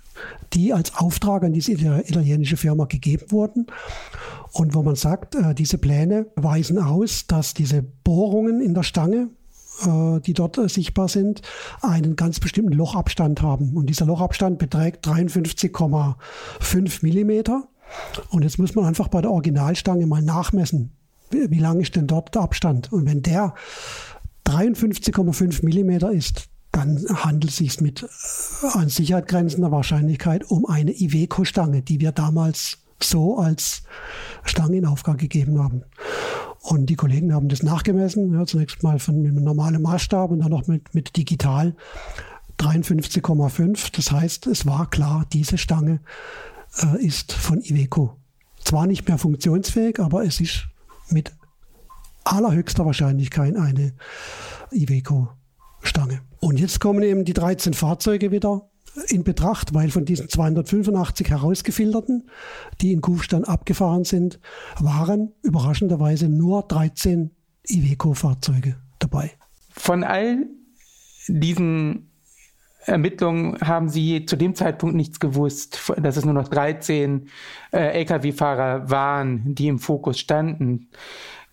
[0.52, 3.66] die als Auftrag an diese italienische Firma gegeben wurden.
[4.52, 9.28] Und wo man sagt, äh, diese Pläne weisen aus, dass diese Bohrungen in der Stange,
[9.84, 11.42] äh, die dort äh, sichtbar sind,
[11.82, 13.76] einen ganz bestimmten Lochabstand haben.
[13.76, 17.68] Und dieser Lochabstand beträgt 53,5 Millimeter.
[18.30, 20.92] Und jetzt muss man einfach bei der Originalstange mal nachmessen,
[21.30, 22.92] wie lang ist denn dort der Abstand.
[22.92, 23.54] Und wenn der
[24.46, 28.06] 53,5 Millimeter ist, dann handelt es sich mit
[28.74, 33.82] an Sicherheit grenzender Wahrscheinlichkeit um eine Iveco-Stange, die wir damals so als
[34.44, 35.84] Stange in Aufgabe gegeben haben.
[36.60, 40.40] Und die Kollegen haben das nachgemessen, ja, zunächst mal von mit einem normalen Maßstab und
[40.40, 41.74] dann noch mit, mit digital
[42.58, 43.96] 53,5.
[43.96, 46.00] Das heißt, es war klar, diese Stange
[46.82, 48.18] äh, ist von Iveco.
[48.62, 50.66] Zwar nicht mehr funktionsfähig, aber es ist
[51.08, 51.32] mit
[52.24, 53.94] allerhöchster Wahrscheinlichkeit eine
[54.72, 56.20] Iveco-Stange.
[56.46, 58.70] Und jetzt kommen eben die 13 Fahrzeuge wieder
[59.08, 62.30] in Betracht, weil von diesen 285 herausgefilterten,
[62.80, 64.38] die in Kufstein abgefahren sind,
[64.78, 67.32] waren überraschenderweise nur 13
[67.68, 69.32] Iveco-Fahrzeuge dabei.
[69.70, 70.46] Von all
[71.26, 72.12] diesen
[72.84, 77.28] Ermittlungen haben Sie zu dem Zeitpunkt nichts gewusst, dass es nur noch 13
[77.72, 80.90] äh, Lkw-Fahrer waren, die im Fokus standen.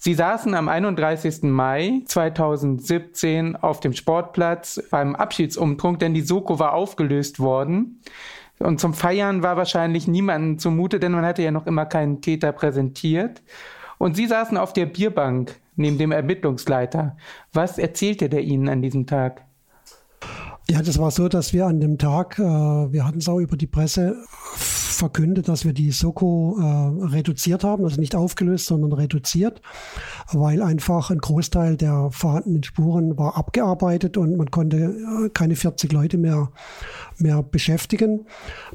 [0.06, 1.44] Sie saßen am 31.
[1.44, 8.02] Mai 2017 auf dem Sportplatz beim Abschiedsumtrunk, denn die Soko war aufgelöst worden.
[8.60, 12.52] Und zum Feiern war wahrscheinlich niemandem zumute, denn man hatte ja noch immer keinen Täter
[12.52, 13.44] präsentiert.
[13.98, 17.16] Und Sie saßen auf der Bierbank neben dem Ermittlungsleiter.
[17.54, 19.46] Was erzählte der Ihnen an diesem Tag?
[20.70, 23.56] Ja, das war so, dass wir an dem Tag, äh, wir hatten es auch über
[23.56, 24.18] die Presse
[24.94, 29.62] verkündet, dass wir die Soko äh, reduziert haben, also nicht aufgelöst, sondern reduziert,
[30.32, 35.92] weil einfach ein Großteil der vorhandenen Spuren war abgearbeitet und man konnte äh, keine 40
[35.92, 36.52] Leute mehr,
[37.18, 38.26] mehr beschäftigen.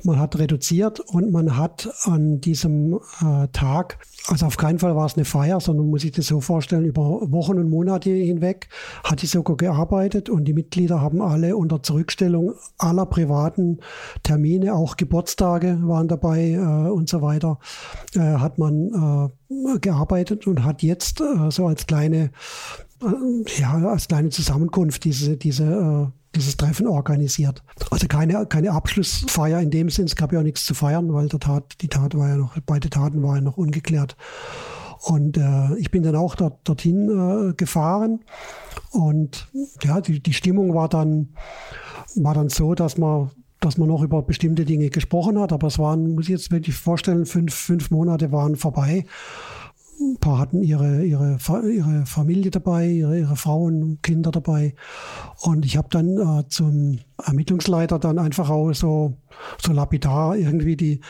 [0.03, 5.07] Man hat reduziert und man hat an diesem äh, Tag also auf keinen Fall war
[5.07, 8.69] es eine Feier, sondern muss ich das so vorstellen, über Wochen und Monate hinweg
[9.03, 13.79] hat die Soko gearbeitet und die Mitglieder haben alle unter Zurückstellung aller privaten
[14.23, 16.57] Termine, auch Geburtstage waren dabei äh,
[16.91, 17.59] und so weiter,
[18.15, 22.31] äh, hat man äh, gearbeitet und hat jetzt äh, so als kleine,
[23.03, 27.63] äh, ja, als kleine Zusammenkunft diese, diese äh, dieses Treffen organisiert.
[27.91, 30.05] Also keine, keine Abschlussfeier in dem Sinn.
[30.05, 32.57] Es gab ja auch nichts zu feiern, weil der Tat, die Tat war ja noch,
[32.67, 34.17] beide Taten waren ja noch ungeklärt.
[35.01, 37.09] Und äh, ich bin dann auch dort, dorthin
[37.51, 38.21] äh, gefahren.
[38.91, 39.49] Und
[39.83, 41.31] ja, die, die Stimmung war dann,
[42.17, 45.79] war dann so, dass man dass man noch über bestimmte Dinge gesprochen hat, aber es
[45.79, 49.05] waren, muss ich jetzt wirklich vorstellen, fünf, fünf Monate waren vorbei
[50.01, 51.39] ein paar hatten ihre, ihre,
[51.71, 54.75] ihre Familie dabei, ihre, ihre Frauen, Kinder dabei.
[55.41, 59.15] Und ich habe dann äh, zum Ermittlungsleiter dann einfach auch so,
[59.61, 61.01] so lapidar irgendwie die,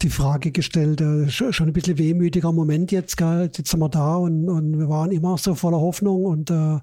[0.00, 3.42] die Frage gestellt, äh, schon ein bisschen wehmütiger Moment jetzt, gell?
[3.42, 6.78] jetzt sitzen wir da und, und wir waren immer so voller Hoffnung und, äh,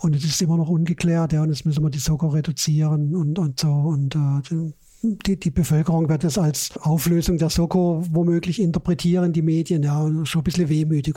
[0.00, 3.38] und es ist immer noch ungeklärt, ja, und jetzt müssen wir die Soko reduzieren und,
[3.38, 3.70] und so.
[3.70, 4.72] Und äh,
[5.04, 10.40] die, die Bevölkerung wird es als Auflösung der Soko womöglich interpretieren, die Medien, ja, schon
[10.40, 11.14] ein bisschen wehmütig.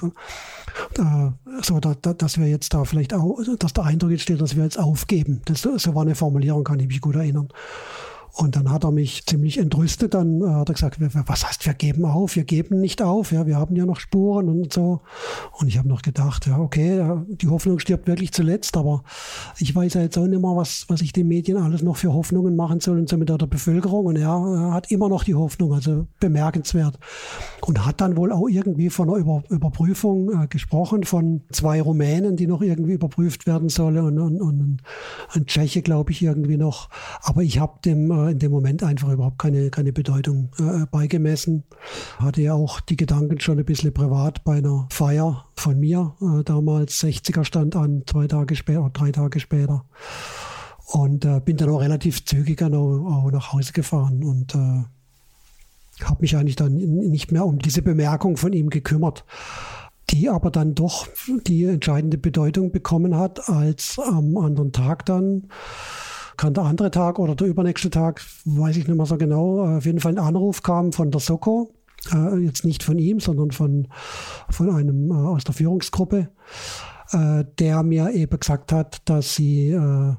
[0.97, 4.55] Äh, so, da, da, dass wir jetzt da vielleicht auch, dass der Eindruck entsteht, dass
[4.55, 5.41] wir jetzt aufgeben.
[5.45, 7.47] Das, so war eine Formulierung, kann ich mich gut erinnern.
[8.37, 10.13] Und dann hat er mich ziemlich entrüstet.
[10.13, 12.35] Dann äh, hat er gesagt, was heißt, wir geben auf?
[12.35, 13.31] Wir geben nicht auf.
[13.31, 15.01] Ja, wir haben ja noch Spuren und so.
[15.53, 18.77] Und ich habe noch gedacht, ja, okay, die Hoffnung stirbt wirklich zuletzt.
[18.77, 19.03] Aber
[19.57, 22.13] ich weiß ja jetzt auch nicht mehr, was, was ich den Medien alles noch für
[22.13, 24.05] Hoffnungen machen soll und so mit der Bevölkerung.
[24.05, 26.99] Und er, er hat immer noch die Hoffnung, also bemerkenswert.
[27.65, 32.35] Und hat dann wohl auch irgendwie von einer Über Überprüfung äh, gesprochen, von zwei Rumänen,
[32.35, 34.77] die noch irgendwie überprüft werden sollen und, und, und
[35.33, 36.89] ein Tscheche, glaube ich, irgendwie noch.
[37.23, 41.63] Aber ich habe dem äh, in dem Moment einfach überhaupt keine, keine Bedeutung äh, beigemessen.
[42.19, 46.43] Hatte ja auch die Gedanken schon ein bisschen privat bei einer Feier von mir, äh,
[46.43, 49.85] damals 60er stand an, zwei Tage später, drei Tage später.
[50.87, 54.83] Und äh, bin dann auch relativ zügig auch, auch nach Hause gefahren und äh,
[56.03, 59.25] habe mich eigentlich dann nicht mehr um diese Bemerkung von ihm gekümmert
[60.09, 61.07] die aber dann doch
[61.45, 65.49] die entscheidende Bedeutung bekommen hat, als am anderen Tag dann
[66.37, 69.85] kann der andere Tag oder der übernächste Tag, weiß ich nicht mehr so genau, auf
[69.85, 71.73] jeden Fall ein Anruf kam von der Soko.
[72.13, 73.87] Äh, jetzt nicht von ihm, sondern von,
[74.49, 76.29] von einem äh, aus der Führungsgruppe,
[77.11, 80.13] äh, der mir eben gesagt hat, dass sie äh,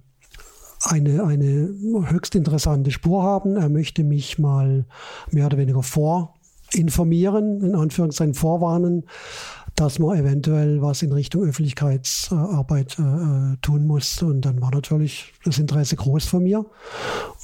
[0.84, 1.74] eine, eine
[2.06, 3.56] höchst interessante Spur haben.
[3.56, 4.86] Er möchte mich mal
[5.30, 9.04] mehr oder weniger vorinformieren, in Anführungszeichen vorwarnen,
[9.78, 14.20] dass man eventuell was in Richtung Öffentlichkeitsarbeit äh, äh, tun muss.
[14.22, 16.66] Und dann war natürlich das Interesse groß von mir.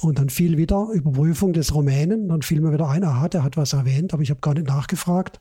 [0.01, 2.27] Und dann fiel wieder Überprüfung des Rumänen.
[2.27, 4.67] Dann fiel mir wieder ein, aha, der hat was erwähnt, aber ich habe gar nicht
[4.67, 5.39] nachgefragt.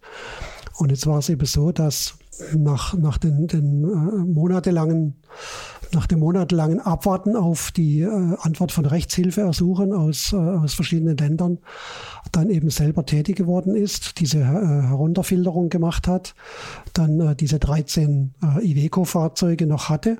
[0.76, 2.14] Und jetzt war es eben so, dass
[2.57, 5.14] nach, nach den, den äh, monatelangen,
[5.94, 11.59] nach dem monatelangen Abwarten auf die äh, Antwort von Rechtshilfeersuchen aus, äh, aus verschiedenen Ländern
[12.33, 16.35] dann eben selber tätig geworden ist, diese äh, Herunterfilterung gemacht hat,
[16.92, 20.18] dann äh, diese 13 äh, Iveco-Fahrzeuge noch hatte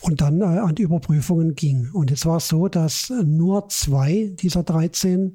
[0.00, 1.90] und dann an die Überprüfungen ging.
[1.92, 5.34] Und jetzt war es so, dass nur zwei dieser 13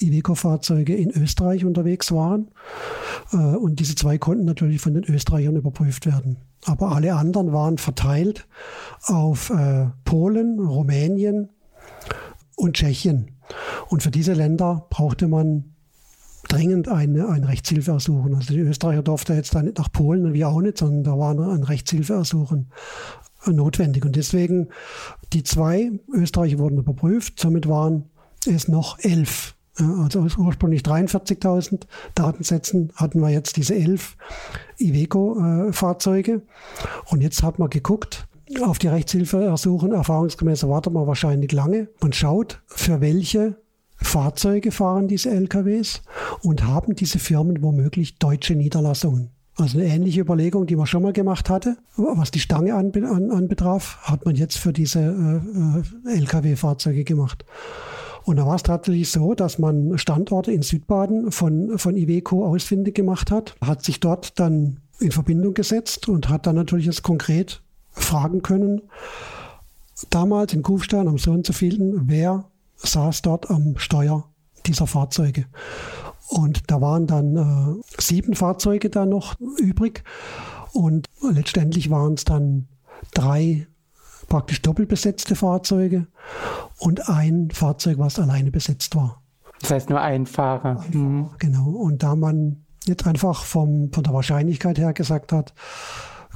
[0.00, 2.48] Iveco-Fahrzeuge in Österreich unterwegs waren.
[3.32, 6.38] Und diese zwei konnten natürlich von den Österreichern überprüft werden.
[6.66, 8.46] Aber alle anderen waren verteilt
[9.04, 9.52] auf
[10.04, 11.48] Polen, Rumänien
[12.56, 13.36] und Tschechien.
[13.88, 15.74] Und für diese Länder brauchte man
[16.48, 18.34] dringend eine, ein Rechtshilfeersuchen.
[18.34, 21.18] Also die Österreicher durften jetzt da nicht nach Polen und wir auch nicht, sondern da
[21.18, 22.70] war ein Rechtshilfeersuchen
[23.46, 24.04] notwendig.
[24.04, 24.68] Und deswegen
[25.32, 27.38] die zwei Österreicher wurden überprüft.
[27.40, 28.10] Somit waren
[28.46, 29.54] es noch elf.
[29.80, 31.82] Also aus ursprünglich 43.000
[32.14, 34.16] Datensätzen hatten wir jetzt diese elf
[34.78, 36.42] Iveco-Fahrzeuge.
[37.06, 38.26] Und jetzt hat man geguckt,
[38.62, 39.92] auf die Rechtshilfe ersuchen.
[39.92, 41.88] Erfahrungsgemäß wartet man wahrscheinlich lange.
[42.00, 43.56] Man schaut, für welche
[43.96, 46.02] Fahrzeuge fahren diese LKWs
[46.42, 49.30] und haben diese Firmen womöglich deutsche Niederlassungen.
[49.56, 54.10] Also eine ähnliche Überlegung, die man schon mal gemacht hatte, was die Stange anbetraf, an,
[54.10, 57.44] an hat man jetzt für diese äh, äh Lkw-Fahrzeuge gemacht.
[58.24, 62.94] Und da war es tatsächlich so, dass man Standorte in Südbaden von, von Iveco ausfindig
[62.94, 67.62] gemacht hat, hat sich dort dann in Verbindung gesetzt und hat dann natürlich jetzt konkret
[67.90, 68.82] fragen können,
[70.10, 72.44] damals in Kufstein am so und so vielen, wer
[72.76, 74.24] saß dort am Steuer
[74.66, 75.46] dieser Fahrzeuge.
[76.28, 80.04] Und da waren dann äh, sieben Fahrzeuge da noch übrig.
[80.72, 82.68] Und letztendlich waren es dann
[83.12, 83.66] drei
[84.30, 86.06] praktisch doppelt besetzte Fahrzeuge
[86.78, 89.20] und ein Fahrzeug, was alleine besetzt war.
[89.60, 90.70] Das heißt nur ein Fahrer.
[90.70, 91.30] Ein Fahrer mhm.
[91.38, 91.68] Genau.
[91.68, 95.52] Und da man jetzt einfach vom, von der Wahrscheinlichkeit her gesagt hat,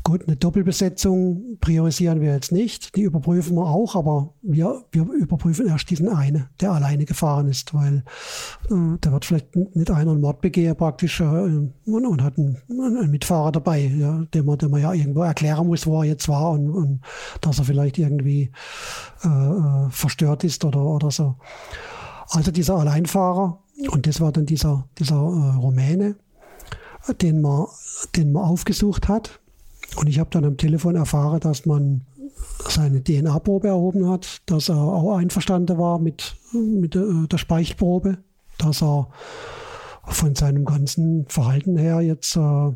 [0.06, 2.94] Gut, eine Doppelbesetzung priorisieren wir jetzt nicht.
[2.94, 7.72] Die überprüfen wir auch, aber wir, wir überprüfen erst diesen einen, der alleine gefahren ist,
[7.72, 8.04] weil
[8.70, 12.58] äh, da wird vielleicht nicht einer einen Mord begehen praktisch äh, und, und, hat einen,
[12.68, 16.28] einen, Mitfahrer dabei, ja, dem, man, dem man ja irgendwo erklären muss, wo er jetzt
[16.28, 17.00] war und, und
[17.40, 18.52] dass er vielleicht irgendwie
[19.24, 21.36] äh, äh verstört ist oder, oder so.
[22.28, 26.16] Also dieser Alleinfahrer, und das war dann dieser, dieser äh, Rumäne,
[27.22, 27.68] den man,
[28.14, 29.40] den man aufgesucht hat
[29.96, 32.02] und ich habe dann am Telefon erfahren, dass man
[32.68, 38.18] seine DNA-Probe erhoben hat, dass er auch einverstanden war mit, mit der, der Speichelprobe,
[38.58, 39.08] dass er
[40.06, 42.72] von seinem ganzen Verhalten her jetzt äh,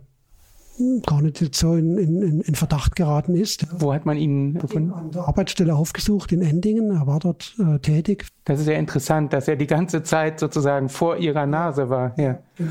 [1.06, 3.66] gar nicht so in, in, in Verdacht geraten ist.
[3.80, 4.92] Wo hat man ihn gefunden?
[4.92, 6.90] An der Arbeitsstelle aufgesucht in Endingen.
[6.90, 8.26] Er war dort äh, tätig.
[8.44, 12.18] Das ist ja interessant, dass er die ganze Zeit sozusagen vor ihrer Nase war.
[12.18, 12.38] Ja.
[12.56, 12.70] Genau.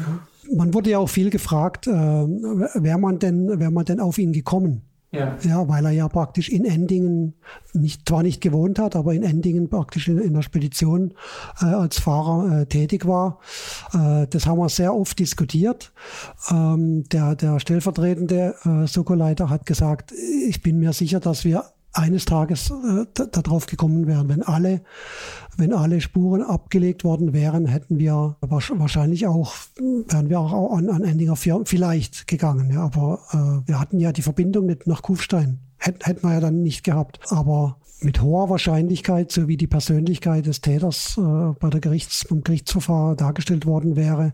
[0.55, 4.33] Man wurde ja auch viel gefragt, äh, wäre man denn, wäre man denn auf ihn
[4.33, 4.83] gekommen?
[5.11, 5.37] Ja.
[5.41, 7.35] ja, weil er ja praktisch in Endingen
[7.73, 11.13] nicht, zwar nicht gewohnt hat, aber in Endingen praktisch in, in der Spedition
[11.61, 13.39] äh, als Fahrer äh, tätig war.
[13.93, 15.93] Äh, das haben wir sehr oft diskutiert.
[16.51, 21.63] Ähm, der, der stellvertretende äh, Soko-Leiter hat gesagt, ich bin mir sicher, dass wir
[21.97, 24.81] eines Tages äh, darauf gekommen wären, wenn alle,
[25.57, 31.03] wenn alle Spuren abgelegt worden wären, hätten wir wahrscheinlich auch, wären wir auch an, an
[31.03, 32.71] Endinger vielleicht gegangen.
[32.71, 35.59] Ja, aber äh, wir hatten ja die Verbindung nicht nach Kufstein.
[35.77, 37.19] Hätten, hätten wir ja dann nicht gehabt.
[37.29, 42.43] Aber mit hoher Wahrscheinlichkeit, so wie die Persönlichkeit des Täters äh, bei der Gerichts, beim
[42.43, 44.33] Gerichtsverfahren dargestellt worden wäre,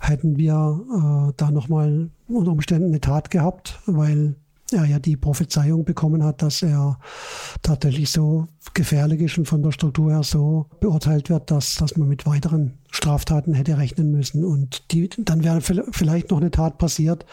[0.00, 4.36] hätten wir äh, da nochmal unter Umständen eine Tat gehabt, weil
[4.72, 6.98] er ja die Prophezeiung bekommen hat, dass er
[7.62, 12.08] tatsächlich so gefährlich ist und von der Struktur her so beurteilt wird, dass, dass man
[12.08, 14.44] mit weiteren Straftaten hätte rechnen müssen.
[14.44, 17.24] Und die, dann wäre vielleicht noch eine Tat passiert,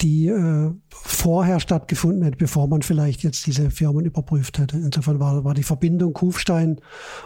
[0.00, 4.76] die äh, vorher stattgefunden hätte, bevor man vielleicht jetzt diese Firmen überprüft hätte.
[4.76, 6.80] Insofern war, war die Verbindung Kufstein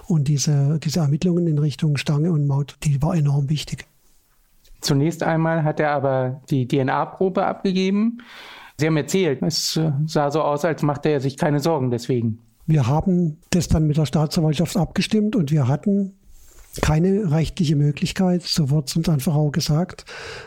[0.06, 3.86] und diese, diese Ermittlungen in Richtung Stange und Maut, die war enorm wichtig.
[4.80, 8.18] Zunächst einmal hat er aber die DNA-Probe abgegeben.
[8.79, 12.41] Sie haben erzählt, es äh, sah so aus, als machte er sich keine Sorgen deswegen.
[12.66, 16.14] Wir haben das dann mit der Staatsanwaltschaft abgestimmt und wir hatten
[16.81, 20.05] keine rechtliche Möglichkeit, so wird es uns einfach auch gesagt,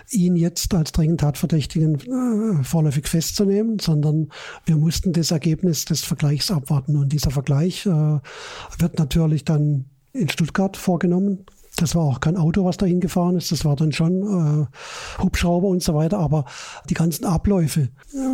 [0.10, 4.30] ihn jetzt als dringend Tatverdächtigen äh, vorläufig festzunehmen, sondern
[4.66, 6.98] wir mussten das Ergebnis des Vergleichs abwarten.
[6.98, 11.46] Und dieser Vergleich äh, wird natürlich dann in Stuttgart vorgenommen,
[11.78, 13.52] das war auch kein Auto, was dahin gefahren ist.
[13.52, 16.20] Das war dann schon äh, Hubschrauber und so weiter.
[16.20, 16.46] Aber
[16.90, 17.90] die ganzen Abläufe,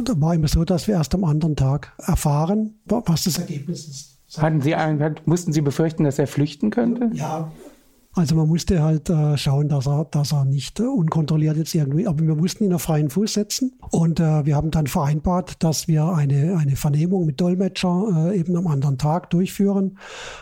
[0.06, 4.42] da war immer so, dass wir erst am anderen Tag erfahren, was das Ergebnis ist.
[4.42, 4.76] Hatten Sie,
[5.26, 7.12] mussten Sie befürchten, dass er flüchten könnte?
[7.14, 7.52] Ja,
[8.16, 12.06] also man musste halt äh, schauen, dass er, dass er nicht äh, unkontrolliert jetzt irgendwie,
[12.06, 13.74] aber wir mussten ihn auf freien Fuß setzen.
[13.90, 18.56] Und äh, wir haben dann vereinbart, dass wir eine, eine Vernehmung mit Dolmetscher äh, eben
[18.56, 19.98] am anderen Tag durchführen.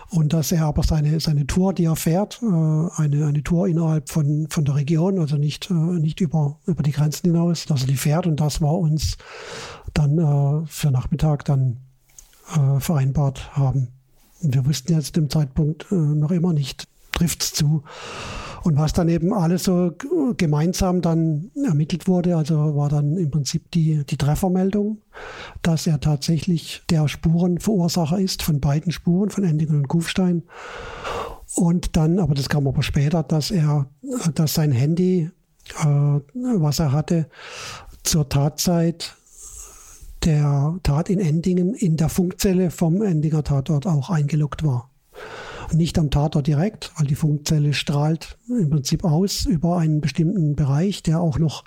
[0.09, 4.09] Und dass er aber seine, seine Tour, die er fährt, äh, eine, eine Tour innerhalb
[4.09, 7.87] von, von der Region, also nicht, äh, nicht über, über die Grenzen hinaus, dass er
[7.87, 8.27] die fährt.
[8.27, 9.17] Und das war uns
[9.93, 11.77] dann für Nachmittag dann
[12.79, 13.89] vereinbart haben.
[14.41, 16.87] Wir wussten jetzt dem Zeitpunkt noch immer nicht,
[17.21, 17.83] trifft es zu.
[18.63, 19.91] Und was dann eben alles so
[20.37, 25.01] gemeinsam dann ermittelt wurde, also war dann im Prinzip die, die Treffermeldung,
[25.63, 30.43] dass er tatsächlich der Spurenverursacher ist von beiden Spuren, von Endingen und Kufstein.
[31.55, 33.87] Und dann, aber das kam aber später, dass er,
[34.35, 35.31] dass sein Handy,
[35.79, 37.29] äh, was er hatte,
[38.03, 39.15] zur Tatzeit
[40.23, 44.90] der Tat in Endingen in der Funkzelle vom Endinger Tatort auch eingeloggt war
[45.73, 51.03] nicht am Tatort direkt, weil die Funkzelle strahlt im Prinzip aus über einen bestimmten Bereich,
[51.03, 51.63] der auch noch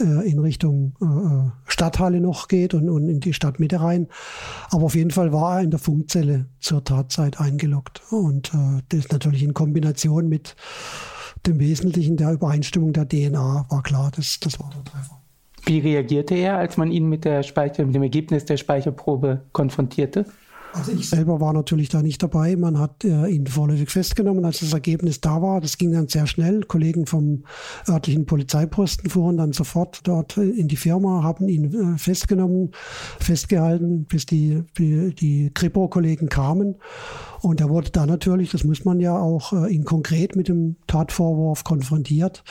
[0.00, 4.08] äh, in Richtung äh, Stadthalle noch geht und, und in die Stadtmitte rein.
[4.70, 8.02] Aber auf jeden Fall war er in der Funkzelle zur Tatzeit eingeloggt.
[8.10, 10.56] Und äh, das natürlich in Kombination mit
[11.46, 15.18] dem Wesentlichen der Übereinstimmung der DNA war klar, das, das war der Treffer.
[15.64, 20.26] Wie reagierte er, als man ihn mit, der Speicher, mit dem Ergebnis der Speicherprobe konfrontierte?
[20.72, 22.56] Also ich selber war natürlich da nicht dabei.
[22.56, 25.60] Man hat äh, ihn vorläufig festgenommen, als das Ergebnis da war.
[25.60, 26.62] Das ging dann sehr schnell.
[26.62, 27.44] Kollegen vom
[27.88, 32.70] örtlichen Polizeiposten fuhren dann sofort dort in die Firma, haben ihn äh, festgenommen,
[33.20, 36.76] festgehalten, bis die, die, die Kripo-Kollegen kamen.
[37.42, 40.76] Und er wurde da natürlich, das muss man ja auch, äh, ihn konkret mit dem
[40.86, 42.44] Tatvorwurf konfrontiert.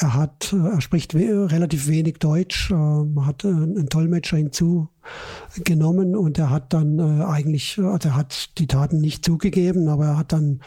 [0.00, 6.16] Er hat, äh, er spricht we relativ wenig Deutsch, äh, hat äh, einen Dolmetscher hinzugenommen
[6.16, 10.18] und er hat dann äh, eigentlich, also er hat die Taten nicht zugegeben, aber er
[10.18, 10.60] hat dann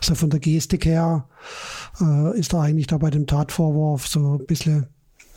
[0.00, 1.26] so von der Gestik her,
[2.00, 4.86] äh, ist er eigentlich da bei dem Tatvorwurf so ein bisschen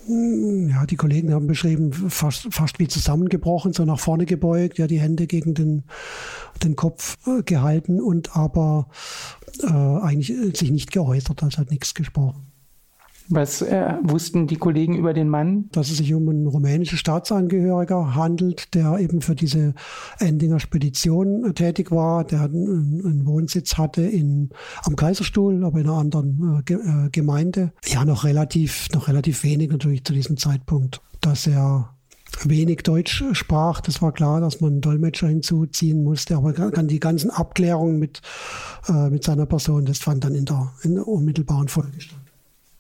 [0.08, 5.00] ja, die Kollegen haben beschrieben, fast, fast wie zusammengebrochen, so nach vorne gebeugt, ja, die
[5.00, 5.84] Hände gegen den,
[6.64, 8.88] den Kopf äh, gehalten und aber
[9.62, 12.53] äh, eigentlich sich nicht geäußert, also hat nichts gesprochen.
[13.30, 15.70] Was äh, wussten die Kollegen über den Mann?
[15.72, 19.74] Dass es sich um einen rumänischen Staatsangehöriger handelt, der eben für diese
[20.20, 24.50] Endinger Spedition äh, tätig war, der einen, einen Wohnsitz hatte in,
[24.84, 27.72] am Kaiserstuhl, aber in einer anderen äh, äh, Gemeinde.
[27.86, 31.02] Ja, noch relativ, noch relativ wenig natürlich zu diesem Zeitpunkt.
[31.22, 31.94] Dass er
[32.44, 33.82] wenig Deutsch sprach.
[33.82, 36.36] Das war klar, dass man einen Dolmetscher hinzuziehen musste.
[36.36, 38.22] Aber die ganzen Abklärungen mit,
[38.88, 42.23] äh, mit seiner Person, das fand dann in der, in der unmittelbaren Folge statt.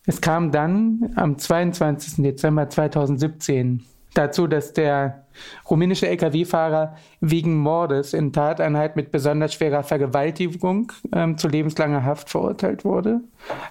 [0.06, 2.24] Es kam dann am 22.
[2.24, 3.84] Dezember 2017
[4.14, 5.26] dazu, dass der
[5.70, 12.86] rumänische Lkw-Fahrer wegen Mordes in Tateinheit mit besonders schwerer Vergewaltigung ähm, zu lebenslanger Haft verurteilt
[12.86, 13.22] wurde.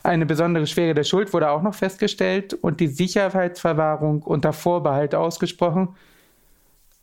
[0.03, 5.91] Eine besondere Schwere der Schuld wurde auch noch festgestellt und die Sicherheitsverwahrung unter Vorbehalt ausgesprochen.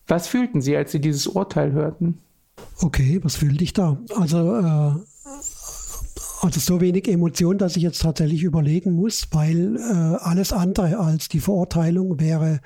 [0.08, 2.20] Was fühlten Sie, als Sie dieses Urteil hörten?
[2.82, 3.98] Okay, was fühlte ich da?
[4.18, 4.92] Also äh,
[6.42, 9.80] also so wenig Emotion, dass ich jetzt tatsächlich überlegen muss, weil äh,
[10.24, 12.62] alles andere als die Verurteilung wäre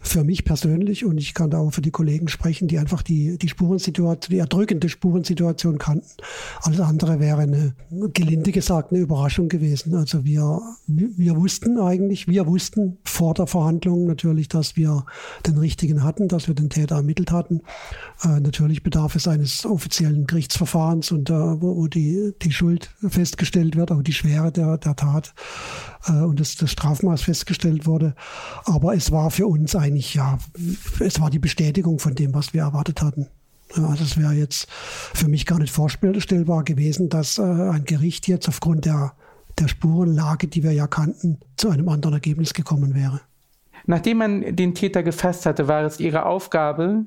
[0.00, 3.38] für mich persönlich und ich kann da auch für die Kollegen sprechen, die einfach die,
[3.38, 6.06] die Spurensituation, die erdrückende Spurensituation kannten.
[6.60, 7.74] Alles andere wäre eine,
[8.14, 9.94] gelinde gesagt, eine Überraschung gewesen.
[9.94, 15.04] Also wir, wir wussten eigentlich, wir wussten vor der Verhandlung natürlich, dass wir
[15.46, 17.62] den richtigen hatten, dass wir den Täter ermittelt hatten.
[18.22, 23.90] Äh, natürlich bedarf es eines offiziellen Gerichtsverfahrens und äh, wo, die, die Schuld festgestellt wird,
[23.90, 25.34] auch die Schwere der, der Tat
[26.06, 28.14] äh, und das, das Strafmaß festgestellt wurde.
[28.64, 30.38] Aber es war für uns eigentlich, ja,
[31.00, 33.28] es war die Bestätigung von dem, was wir erwartet hatten.
[33.76, 38.48] Ja, es wäre jetzt für mich gar nicht vorstellbar gewesen, dass äh, ein Gericht jetzt
[38.48, 39.12] aufgrund der,
[39.58, 43.20] der Spurenlage, die wir ja kannten, zu einem anderen Ergebnis gekommen wäre.
[43.86, 47.04] Nachdem man den Täter gefasst hatte, war es ihre Aufgabe,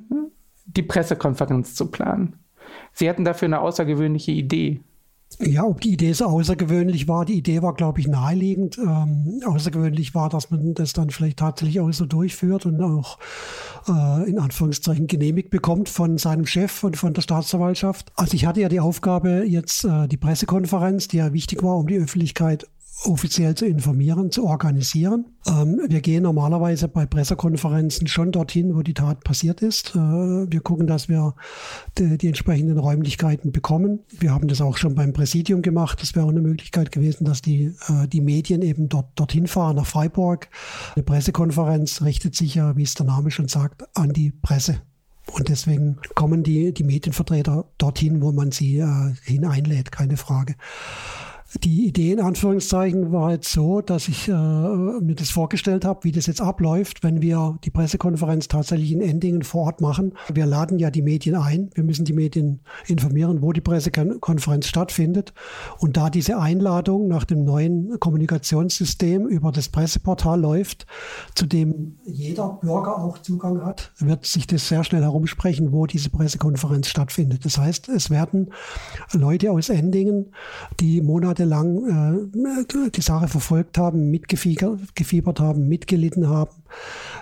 [0.65, 2.39] die Pressekonferenz zu planen.
[2.93, 4.81] Sie hatten dafür eine außergewöhnliche Idee.
[5.39, 8.78] Ja, ob die Idee so außergewöhnlich war, die Idee war, glaube ich, naheliegend.
[8.78, 13.17] Ähm, außergewöhnlich war, dass man das dann vielleicht tatsächlich auch so durchführt und auch
[13.88, 18.13] äh, in Anführungszeichen genehmigt bekommt von seinem Chef und von der Staatsanwaltschaft.
[18.15, 21.88] Also ich hatte ja die Aufgabe, jetzt äh, die Pressekonferenz, die ja wichtig war, um
[21.88, 22.67] die Öffentlichkeit
[23.03, 25.25] offiziell zu informieren, zu organisieren.
[25.45, 29.95] Ähm, wir gehen normalerweise bei Pressekonferenzen schon dorthin, wo die Tat passiert ist.
[29.95, 31.35] Äh, wir gucken, dass wir
[31.97, 33.99] die, die, entsprechenden Räumlichkeiten bekommen.
[34.09, 36.01] Wir haben das auch schon beim Präsidium gemacht.
[36.01, 39.75] Das wäre auch eine Möglichkeit gewesen, dass die, äh, die Medien eben dort, dorthin fahren,
[39.75, 40.49] nach Freiburg.
[40.95, 44.81] Eine Pressekonferenz richtet sich ja, wie es der Name schon sagt, an die Presse.
[45.31, 50.55] Und deswegen kommen die, die Medienvertreter dorthin, wo man sie äh, hineinlädt, keine Frage.
[51.61, 56.11] Die Idee in Anführungszeichen war jetzt so, dass ich äh, mir das vorgestellt habe, wie
[56.11, 60.13] das jetzt abläuft, wenn wir die Pressekonferenz tatsächlich in Endingen vor Ort machen.
[60.33, 61.69] Wir laden ja die Medien ein.
[61.75, 65.33] Wir müssen die Medien informieren, wo die Pressekonferenz stattfindet.
[65.77, 70.87] Und da diese Einladung nach dem neuen Kommunikationssystem über das Presseportal läuft,
[71.35, 76.09] zu dem jeder Bürger auch Zugang hat, wird sich das sehr schnell herumsprechen, wo diese
[76.09, 77.45] Pressekonferenz stattfindet.
[77.45, 78.51] Das heißt, es werden
[79.13, 80.31] Leute aus Endingen,
[80.79, 82.29] die Monate monatelang
[82.85, 86.55] äh, die Sache verfolgt haben, mitgefiebert haben, mitgelitten haben,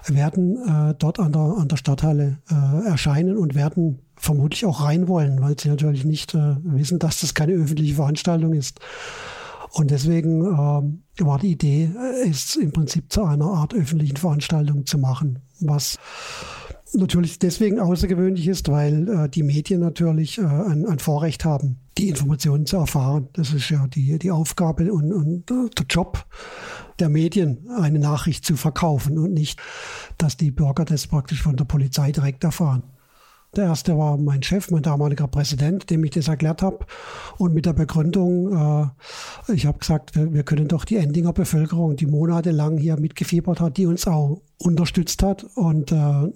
[0.07, 5.07] werden äh, dort an der, an der Stadthalle äh, erscheinen und werden vermutlich auch rein
[5.07, 8.79] wollen, weil sie natürlich nicht äh, wissen, dass das keine öffentliche Veranstaltung ist.
[9.71, 14.85] Und deswegen äh, war die Idee, äh, es im Prinzip zu einer Art öffentlichen Veranstaltung
[14.85, 15.97] zu machen, was
[16.93, 22.09] natürlich deswegen außergewöhnlich ist, weil äh, die Medien natürlich äh, ein, ein, Vorrecht haben, die
[22.09, 23.29] Informationen zu erfahren.
[23.33, 26.25] Das ist ja die, die Aufgabe und, und der Job
[26.99, 29.59] der Medien, eine Nachricht zu verkaufen und nicht,
[30.17, 32.83] dass die Bürger das praktisch von der Polizei direkt erfahren.
[33.55, 36.85] Der erste war mein Chef, mein damaliger Präsident, dem ich das erklärt habe.
[37.37, 38.91] Und mit der Begründung,
[39.47, 43.59] äh, ich habe gesagt, wir, wir, können doch die Endinger Bevölkerung, die monatelang hier mitgefiebert
[43.59, 46.31] hat, die uns auch unterstützt hat und äh,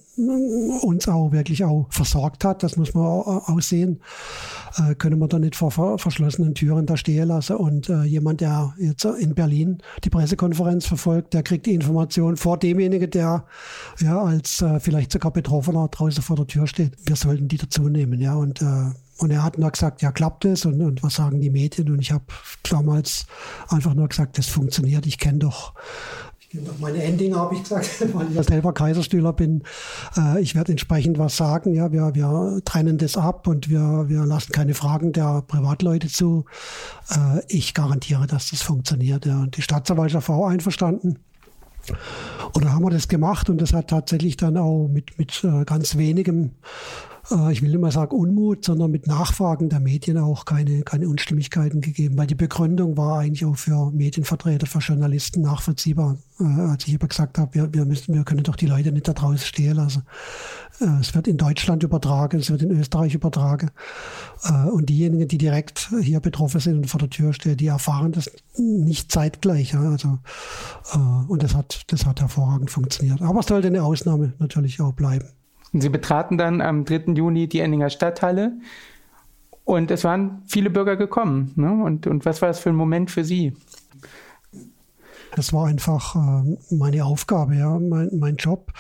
[0.82, 4.02] uns auch wirklich auch versorgt hat, das muss man auch, auch sehen,
[4.78, 7.56] äh, können wir da nicht vor verschlossenen Türen da stehen lassen.
[7.56, 12.58] Und äh, jemand, der jetzt in Berlin die Pressekonferenz verfolgt, der kriegt die Information vor
[12.58, 13.46] demjenigen, der
[14.00, 16.94] ja als äh, vielleicht sogar Betroffener draußen vor der Tür steht.
[17.08, 18.36] Wir sollten die dazu nehmen, ja.
[18.36, 20.64] Und äh, und er hat nur gesagt, ja, klappt es?
[20.66, 21.90] Und, und was sagen die Medien?
[21.92, 22.26] Und ich habe
[22.70, 23.26] damals
[23.68, 25.08] einfach nur gesagt, das funktioniert.
[25.08, 25.74] Ich kenne doch
[26.80, 29.64] meine Endinger habe ich gesagt, weil ich ja selber Kaiserstühler bin.
[30.16, 31.74] Äh, ich werde entsprechend was sagen.
[31.74, 36.46] Ja, wir, wir trennen das ab und wir, wir lassen keine Fragen der Privatleute zu.
[37.10, 39.26] Äh, ich garantiere, dass das funktioniert.
[39.26, 39.40] Ja.
[39.42, 41.20] Und die Staatsanwaltschaft war auch einverstanden.
[42.54, 45.66] Und da haben wir das gemacht und das hat tatsächlich dann auch mit, mit äh,
[45.66, 46.52] ganz wenigem
[47.32, 51.08] äh, ich will nicht mal sagen Unmut, sondern mit Nachfragen der Medien auch keine, keine
[51.08, 56.18] Unstimmigkeiten gegeben, weil die Begründung war eigentlich auch für Medienvertreter, für Journalisten nachvollziehbar.
[56.40, 59.08] Äh, als ich aber gesagt habe, wir, wir, müssen, wir können doch die Leute nicht
[59.08, 60.04] da draußen stehen lassen.
[60.80, 63.72] Äh, es wird in Deutschland übertragen, es wird in Österreich übertragen.
[64.72, 68.30] Und diejenigen, die direkt hier betroffen sind und vor der Tür stehen, die erfahren das
[68.56, 69.76] nicht zeitgleich.
[69.76, 70.20] Also,
[71.28, 73.20] und das hat, das hat hervorragend funktioniert.
[73.24, 75.26] Aber es sollte eine Ausnahme natürlich auch bleiben.
[75.74, 77.14] Sie betraten dann am 3.
[77.14, 78.54] Juni die Endinger Stadthalle
[79.64, 81.52] und es waren viele Bürger gekommen.
[81.56, 81.72] Ne?
[81.84, 83.54] Und, und was war das für ein Moment für Sie?
[85.36, 88.72] Das war einfach äh, meine Aufgabe, ja, mein, mein Job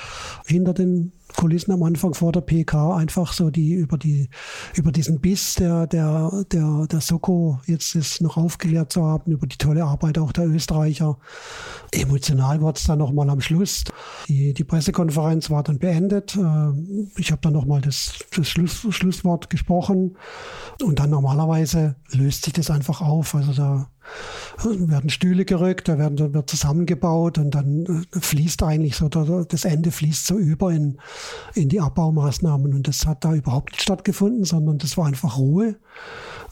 [0.46, 4.30] hinter den Kulissen am Anfang vor der PK einfach so die über die
[4.76, 9.46] über diesen Biss der der der der Soko jetzt ist noch aufgeklärt zu haben über
[9.46, 11.18] die tolle Arbeit auch der Österreicher.
[11.92, 13.84] Emotional wurde es dann noch mal am Schluss.
[14.28, 16.36] Die, die Pressekonferenz war dann beendet.
[16.36, 16.72] Äh,
[17.18, 20.18] ich habe dann noch mal das, das Schluss, Schlusswort gesprochen
[20.84, 23.36] und dann normalerweise löst sich das einfach auf.
[23.36, 23.90] Also da
[24.64, 29.92] werden Stühle gerückt, da werden, wird zusammengebaut und dann äh, fließt eigentlich so, das Ende
[29.92, 30.98] fließt so über in,
[31.54, 35.76] in die Abbaumaßnahmen und das hat da überhaupt nicht stattgefunden, sondern das war einfach Ruhe.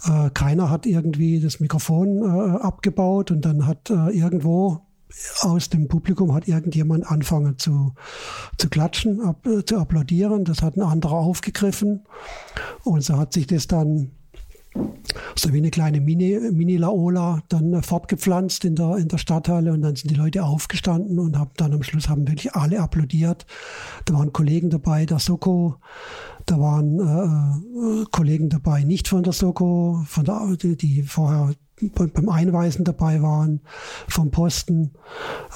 [0.06, 4.82] Äh, keiner hat irgendwie das Mikrofon äh, abgebaut und dann hat irgendwo
[5.42, 7.94] aus dem Publikum hat irgendjemand angefangen zu,
[8.58, 10.44] zu klatschen, ab, zu applaudieren.
[10.44, 12.04] Das hat ein anderer aufgegriffen
[12.84, 14.12] und so hat sich das dann
[15.36, 19.96] so wie eine kleine Mini, Mini-Laola dann fortgepflanzt in der, in der Stadthalle und dann
[19.96, 23.46] sind die Leute aufgestanden und haben dann am Schluss haben wirklich alle applaudiert.
[24.06, 25.76] Da waren Kollegen dabei, der Soko,
[26.46, 31.54] da waren äh, Kollegen dabei, nicht von der Soko, von der, die, die vorher
[31.94, 33.62] beim Einweisen dabei waren,
[34.08, 34.92] vom Posten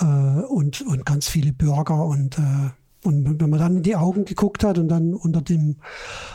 [0.02, 2.72] äh, und, und ganz viele Bürger und äh,
[3.04, 5.78] und wenn man dann in die Augen geguckt hat und dann unter dem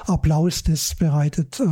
[0.07, 1.65] Applaus, das bereitet, äh,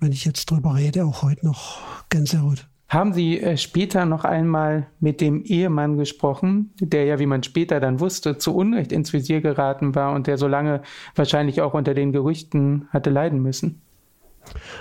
[0.00, 1.78] wenn ich jetzt drüber rede, auch heute noch
[2.10, 2.68] Gänsehaut.
[2.88, 7.80] Haben Sie äh, später noch einmal mit dem Ehemann gesprochen, der ja, wie man später
[7.80, 10.82] dann wusste, zu Unrecht ins Visier geraten war und der so lange
[11.14, 13.80] wahrscheinlich auch unter den Gerüchten hatte leiden müssen?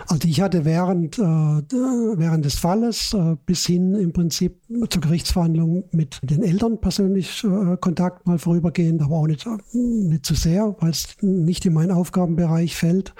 [0.08, 5.86] Also ich hatte während, äh, während des Falles äh, bis hin im Prinzip zur Gerichtsverhandlung
[5.92, 10.92] mit den Eltern persönlich äh, Kontakt mal vorübergehend, aber auch nicht, nicht zu sehr, weil
[10.92, 13.14] es nicht in meinen Aufgabenbereich fällt.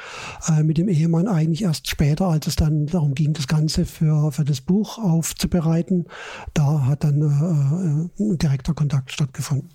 [0.48, 4.32] Äh, mit dem Ehemann eigentlich erst später, als es dann darum ging, das Ganze für,
[4.32, 6.06] für das Buch aufzubereiten.
[6.54, 9.70] Da hat dann äh, äh, ein direkter Kontakt stattgefunden.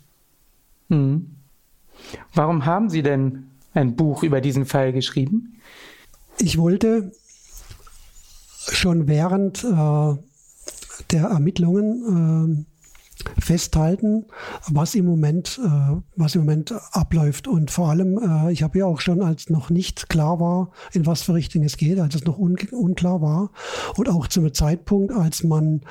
[0.91, 1.27] Hm.
[2.35, 3.45] Warum haben Sie denn
[3.75, 5.59] ein Buch über diesen Fall geschrieben?
[6.41, 7.13] Ich wollte
[8.71, 10.15] schon während äh,
[11.11, 12.78] der Ermittlungen äh,
[13.39, 14.27] festhalten,
[14.69, 17.49] was im Moment, äh, was im Moment abläuft.
[17.49, 21.07] Und vor allem, äh, ich habe ja auch schon, als noch nicht klar war, in
[21.07, 23.51] was für Richtung es geht, als es noch un unklar war
[23.97, 25.83] und auch zum Zeitpunkt, als man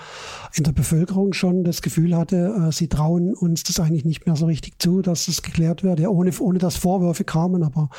[0.53, 4.35] in der Bevölkerung schon das Gefühl hatte, äh, sie trauen uns das eigentlich nicht mehr
[4.35, 7.89] so richtig zu, dass es geklärt wird, ja, ohne, ohne dass Vorwürfe kamen, aber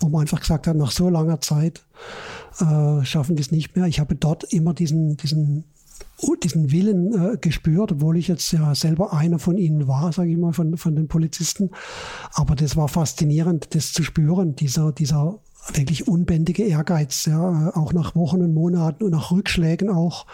[0.00, 1.84] wo man einfach gesagt hat, nach so langer Zeit
[2.60, 3.86] äh, schaffen die es nicht mehr.
[3.86, 5.64] Ich habe dort immer diesen, diesen
[6.42, 10.36] diesen Willen äh, gespürt, obwohl ich jetzt ja selber einer von ihnen war, sage ich
[10.36, 11.70] mal, von, von den Polizisten.
[12.32, 15.38] Aber das war faszinierend, das zu spüren, dieser, dieser
[15.72, 20.26] wirklich unbändige Ehrgeiz, ja, auch nach Wochen und Monaten und nach Rückschlägen auch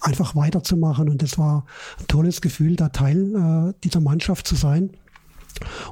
[0.00, 1.08] einfach weiterzumachen.
[1.08, 1.66] Und das war
[1.98, 4.90] ein tolles Gefühl, da Teil äh, dieser Mannschaft zu sein.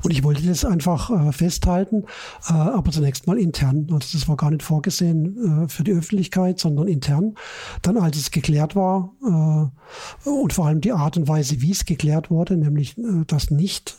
[0.02, 2.04] Und ich wollte das einfach äh, festhalten,
[2.48, 3.86] äh, aber zunächst mal intern.
[3.92, 7.34] Also das war gar nicht vorgesehen äh, für die Öffentlichkeit, sondern intern.
[7.82, 11.84] Dann, als es geklärt war äh, und vor allem die Art und Weise, wie es
[11.84, 13.96] geklärt wurde, nämlich, äh, dass nicht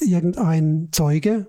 [0.00, 1.46] irgendein Zeuge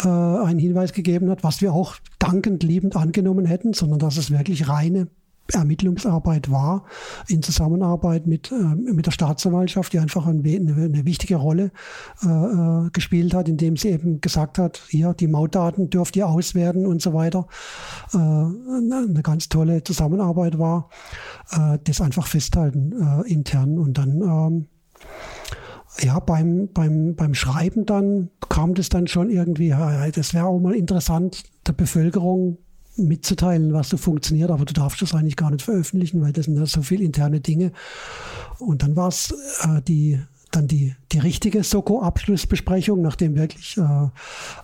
[0.00, 4.30] äh, einen Hinweis gegeben hat, was wir auch dankend, liebend angenommen hätten, sondern dass es
[4.30, 5.08] wirklich reine
[5.54, 6.84] Ermittlungsarbeit war,
[7.28, 11.70] in Zusammenarbeit mit, äh, mit der Staatsanwaltschaft, die einfach eine, eine wichtige Rolle
[12.22, 16.86] äh, äh, gespielt hat, indem sie eben gesagt hat, hier, die Mautdaten dürft ihr auswerten
[16.86, 17.46] und so weiter.
[18.12, 20.88] Äh, eine ganz tolle Zusammenarbeit war,
[21.50, 24.66] äh, das einfach festhalten äh, intern und dann ähm,
[26.00, 29.70] ja, beim, beim, beim Schreiben dann kam das dann schon irgendwie,
[30.14, 32.56] das wäre auch mal interessant, der Bevölkerung
[32.96, 36.56] mitzuteilen, was so funktioniert, aber du darfst das eigentlich gar nicht veröffentlichen, weil das sind
[36.56, 37.72] ja so viele interne Dinge.
[38.58, 40.20] Und dann war es äh, die
[40.52, 44.08] dann die, die richtige Soko-Abschlussbesprechung, nachdem wirklich äh,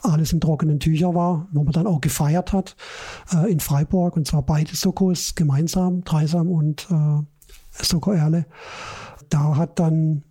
[0.03, 2.77] alles in trockenen Tüchern war, wo man dann auch gefeiert hat
[3.33, 8.47] äh, in Freiburg, und zwar beide Sokos gemeinsam, Dreisam und äh, Soko Erle.
[9.31, 10.25] Da hat dann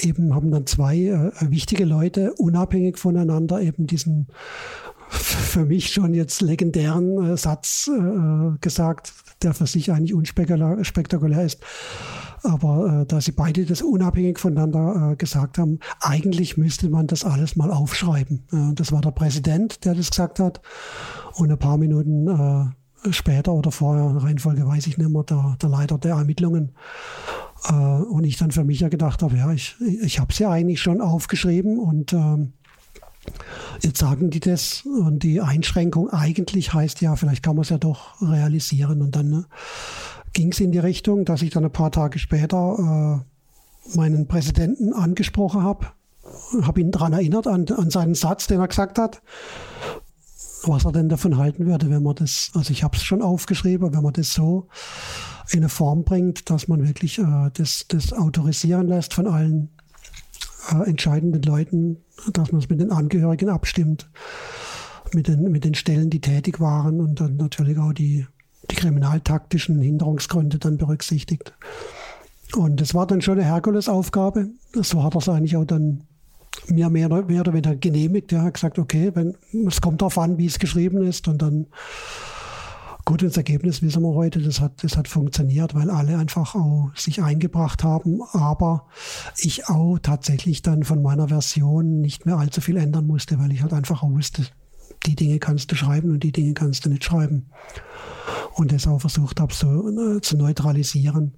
[0.00, 4.26] eben, haben dann zwei äh, wichtige Leute unabhängig voneinander eben diesen
[5.12, 11.60] für mich schon jetzt legendären äh, Satz äh, gesagt, der für sich eigentlich unspektakulär ist.
[12.42, 17.24] Aber äh, da sie beide das unabhängig voneinander äh, gesagt haben, eigentlich müsste man das
[17.24, 18.46] alles mal aufschreiben.
[18.52, 20.60] Äh, das war der Präsident, der das gesagt hat.
[21.34, 25.68] Und ein paar Minuten äh, später oder vorher, Reihenfolge weiß ich nicht mehr, der, der
[25.68, 26.72] Leiter der Ermittlungen.
[27.68, 30.80] Und ich dann für mich ja gedacht habe, ja, ich, ich habe es ja eigentlich
[30.80, 32.54] schon aufgeschrieben und ähm,
[33.80, 37.78] Jetzt sagen die das und die Einschränkung eigentlich heißt ja, vielleicht kann man es ja
[37.78, 39.02] doch realisieren.
[39.02, 39.44] Und dann ne,
[40.32, 43.24] ging es in die Richtung, dass ich dann ein paar Tage später
[43.94, 45.86] meinen Präsidenten angesprochen habe,
[46.62, 49.22] habe ihn daran erinnert, an, an seinen Satz, den er gesagt hat,
[50.64, 53.92] was er denn davon halten würde, wenn man das, also ich habe es schon aufgeschrieben,
[53.92, 54.68] wenn man das so
[55.50, 59.70] in eine Form bringt, dass man wirklich äh, das, das autorisieren lässt von allen
[60.70, 61.98] äh, entscheidenden Leuten,
[62.32, 64.10] dass man es mit den Angehörigen abstimmt,
[65.12, 68.26] mit den, mit den Stellen, die tätig waren und dann natürlich auch die,
[68.70, 71.52] die kriminaltaktischen Hinderungsgründe dann berücksichtigt.
[72.54, 74.50] Und das war dann schon eine Herkulesaufgabe.
[74.74, 76.02] So hat er es eigentlich auch dann
[76.68, 78.32] mir mehr, mehr oder weniger genehmigt.
[78.32, 79.34] Er hat gesagt, okay, wenn,
[79.66, 81.28] es kommt darauf an, wie es geschrieben ist.
[81.28, 81.66] Und dann,
[83.04, 86.90] gut, das Ergebnis wissen wir heute, das hat, das hat funktioniert, weil alle einfach auch
[86.94, 88.22] sich eingebracht haben.
[88.32, 88.86] Aber
[89.38, 93.62] ich auch tatsächlich dann von meiner Version nicht mehr allzu viel ändern musste, weil ich
[93.62, 94.46] halt einfach auch wusste,
[95.06, 97.46] die Dinge kannst du schreiben und die Dinge kannst du nicht schreiben.
[98.54, 101.34] Und das auch versucht habe, so äh, zu neutralisieren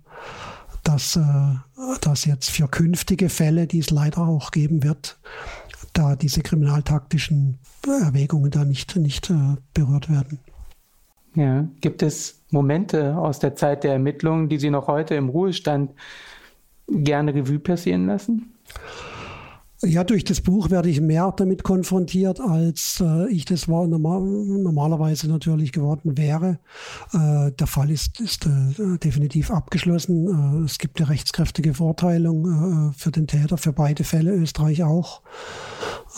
[0.84, 1.54] dass äh,
[2.02, 5.18] das jetzt für künftige Fälle, die es leider auch geben wird,
[5.92, 10.38] da diese kriminaltaktischen Erwägungen da nicht, nicht äh, berührt werden.
[11.34, 15.92] Ja, gibt es Momente aus der Zeit der Ermittlungen, die Sie noch heute im Ruhestand
[16.88, 18.54] gerne Revue passieren lassen?
[19.82, 24.22] Ja, durch das Buch werde ich mehr damit konfrontiert, als äh, ich das war, normal,
[24.22, 26.58] normalerweise natürlich geworden wäre.
[27.12, 30.62] Äh, der Fall ist, ist äh, definitiv abgeschlossen.
[30.62, 35.20] Äh, es gibt eine rechtskräftige Verurteilung äh, für den Täter, für beide Fälle, Österreich auch.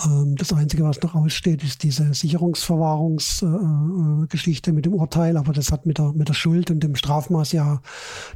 [0.05, 5.87] Ähm, das Einzige, was noch aussteht, ist diese Sicherungsverwahrungsgeschichte mit dem Urteil, aber das hat
[5.87, 7.81] mit der, mit der Schuld und dem Strafmaß ja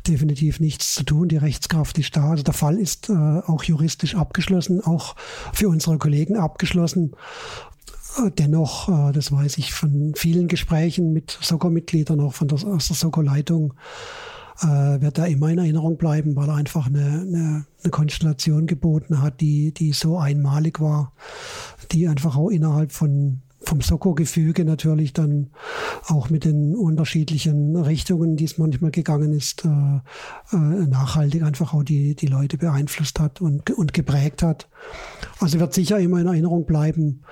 [0.06, 1.28] definitiv nichts zu tun.
[1.28, 2.30] Die Rechtskraft ist da.
[2.30, 5.16] Also der Fall ist äh, auch juristisch abgeschlossen, auch
[5.52, 7.12] für unsere Kollegen abgeschlossen.
[8.18, 13.74] Äh, dennoch, äh, das weiß ich von vielen Gesprächen mit Soko-Mitgliedern, auch von der Soko-Leitung,
[14.62, 19.22] äh, wird er immer in Erinnerung bleiben, weil er einfach eine, eine, eine Konstellation geboten
[19.22, 21.12] hat, die, die so einmalig war,
[21.92, 25.50] die einfach auch innerhalb von vom Soko-Gefüge natürlich dann
[26.06, 31.82] auch mit den unterschiedlichen Richtungen, die es manchmal gegangen ist, äh, äh, nachhaltig einfach auch
[31.82, 34.68] die, die Leute beeinflusst hat und, und geprägt hat.
[35.40, 37.22] Also wird sicher immer in Erinnerung bleiben.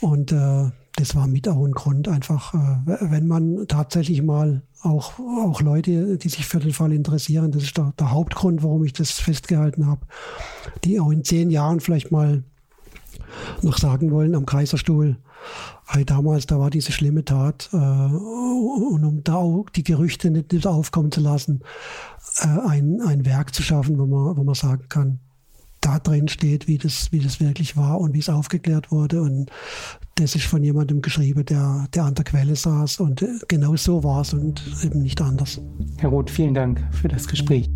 [0.00, 5.18] Und äh, das war mit auch ein Grund, einfach, äh, wenn man tatsächlich mal auch,
[5.18, 8.92] auch Leute, die sich für den Fall interessieren, das ist der, der Hauptgrund, warum ich
[8.92, 10.00] das festgehalten habe,
[10.84, 12.42] die auch in zehn Jahren vielleicht mal
[13.62, 15.16] noch sagen wollen am Kaiserstuhl,
[15.86, 20.52] hey, damals, da war diese schlimme Tat, äh, und um da auch die Gerüchte nicht,
[20.52, 21.60] nicht aufkommen zu lassen,
[22.40, 25.20] äh, ein, ein Werk zu schaffen, wo man, wo man sagen kann,
[25.80, 29.22] da drin steht, wie das, wie das wirklich war und wie es aufgeklärt wurde.
[29.22, 29.50] Und
[30.16, 33.00] das ist von jemandem geschrieben, der, der an der Quelle saß.
[33.00, 35.60] Und genau so war es und eben nicht anders.
[35.98, 37.70] Herr Roth, vielen Dank für das Gespräch.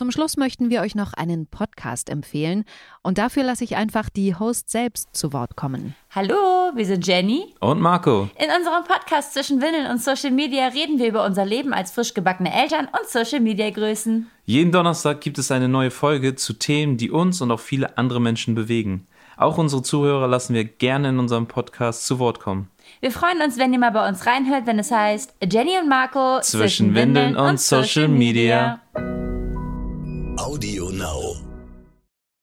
[0.00, 2.64] Zum Schluss möchten wir euch noch einen Podcast empfehlen
[3.02, 5.94] und dafür lasse ich einfach die Host selbst zu Wort kommen.
[6.08, 8.30] Hallo, wir sind Jenny und Marco.
[8.38, 12.14] In unserem Podcast zwischen Windeln und Social Media reden wir über unser Leben als frisch
[12.14, 14.26] gebackene Eltern und Social Media Größen.
[14.46, 18.22] Jeden Donnerstag gibt es eine neue Folge zu Themen, die uns und auch viele andere
[18.22, 19.06] Menschen bewegen.
[19.36, 22.70] Auch unsere Zuhörer lassen wir gerne in unserem Podcast zu Wort kommen.
[23.00, 26.40] Wir freuen uns, wenn ihr mal bei uns reinhört, wenn es heißt Jenny und Marco
[26.40, 28.80] zwischen, zwischen Windeln und Social Media.
[30.40, 31.49] Audio Now.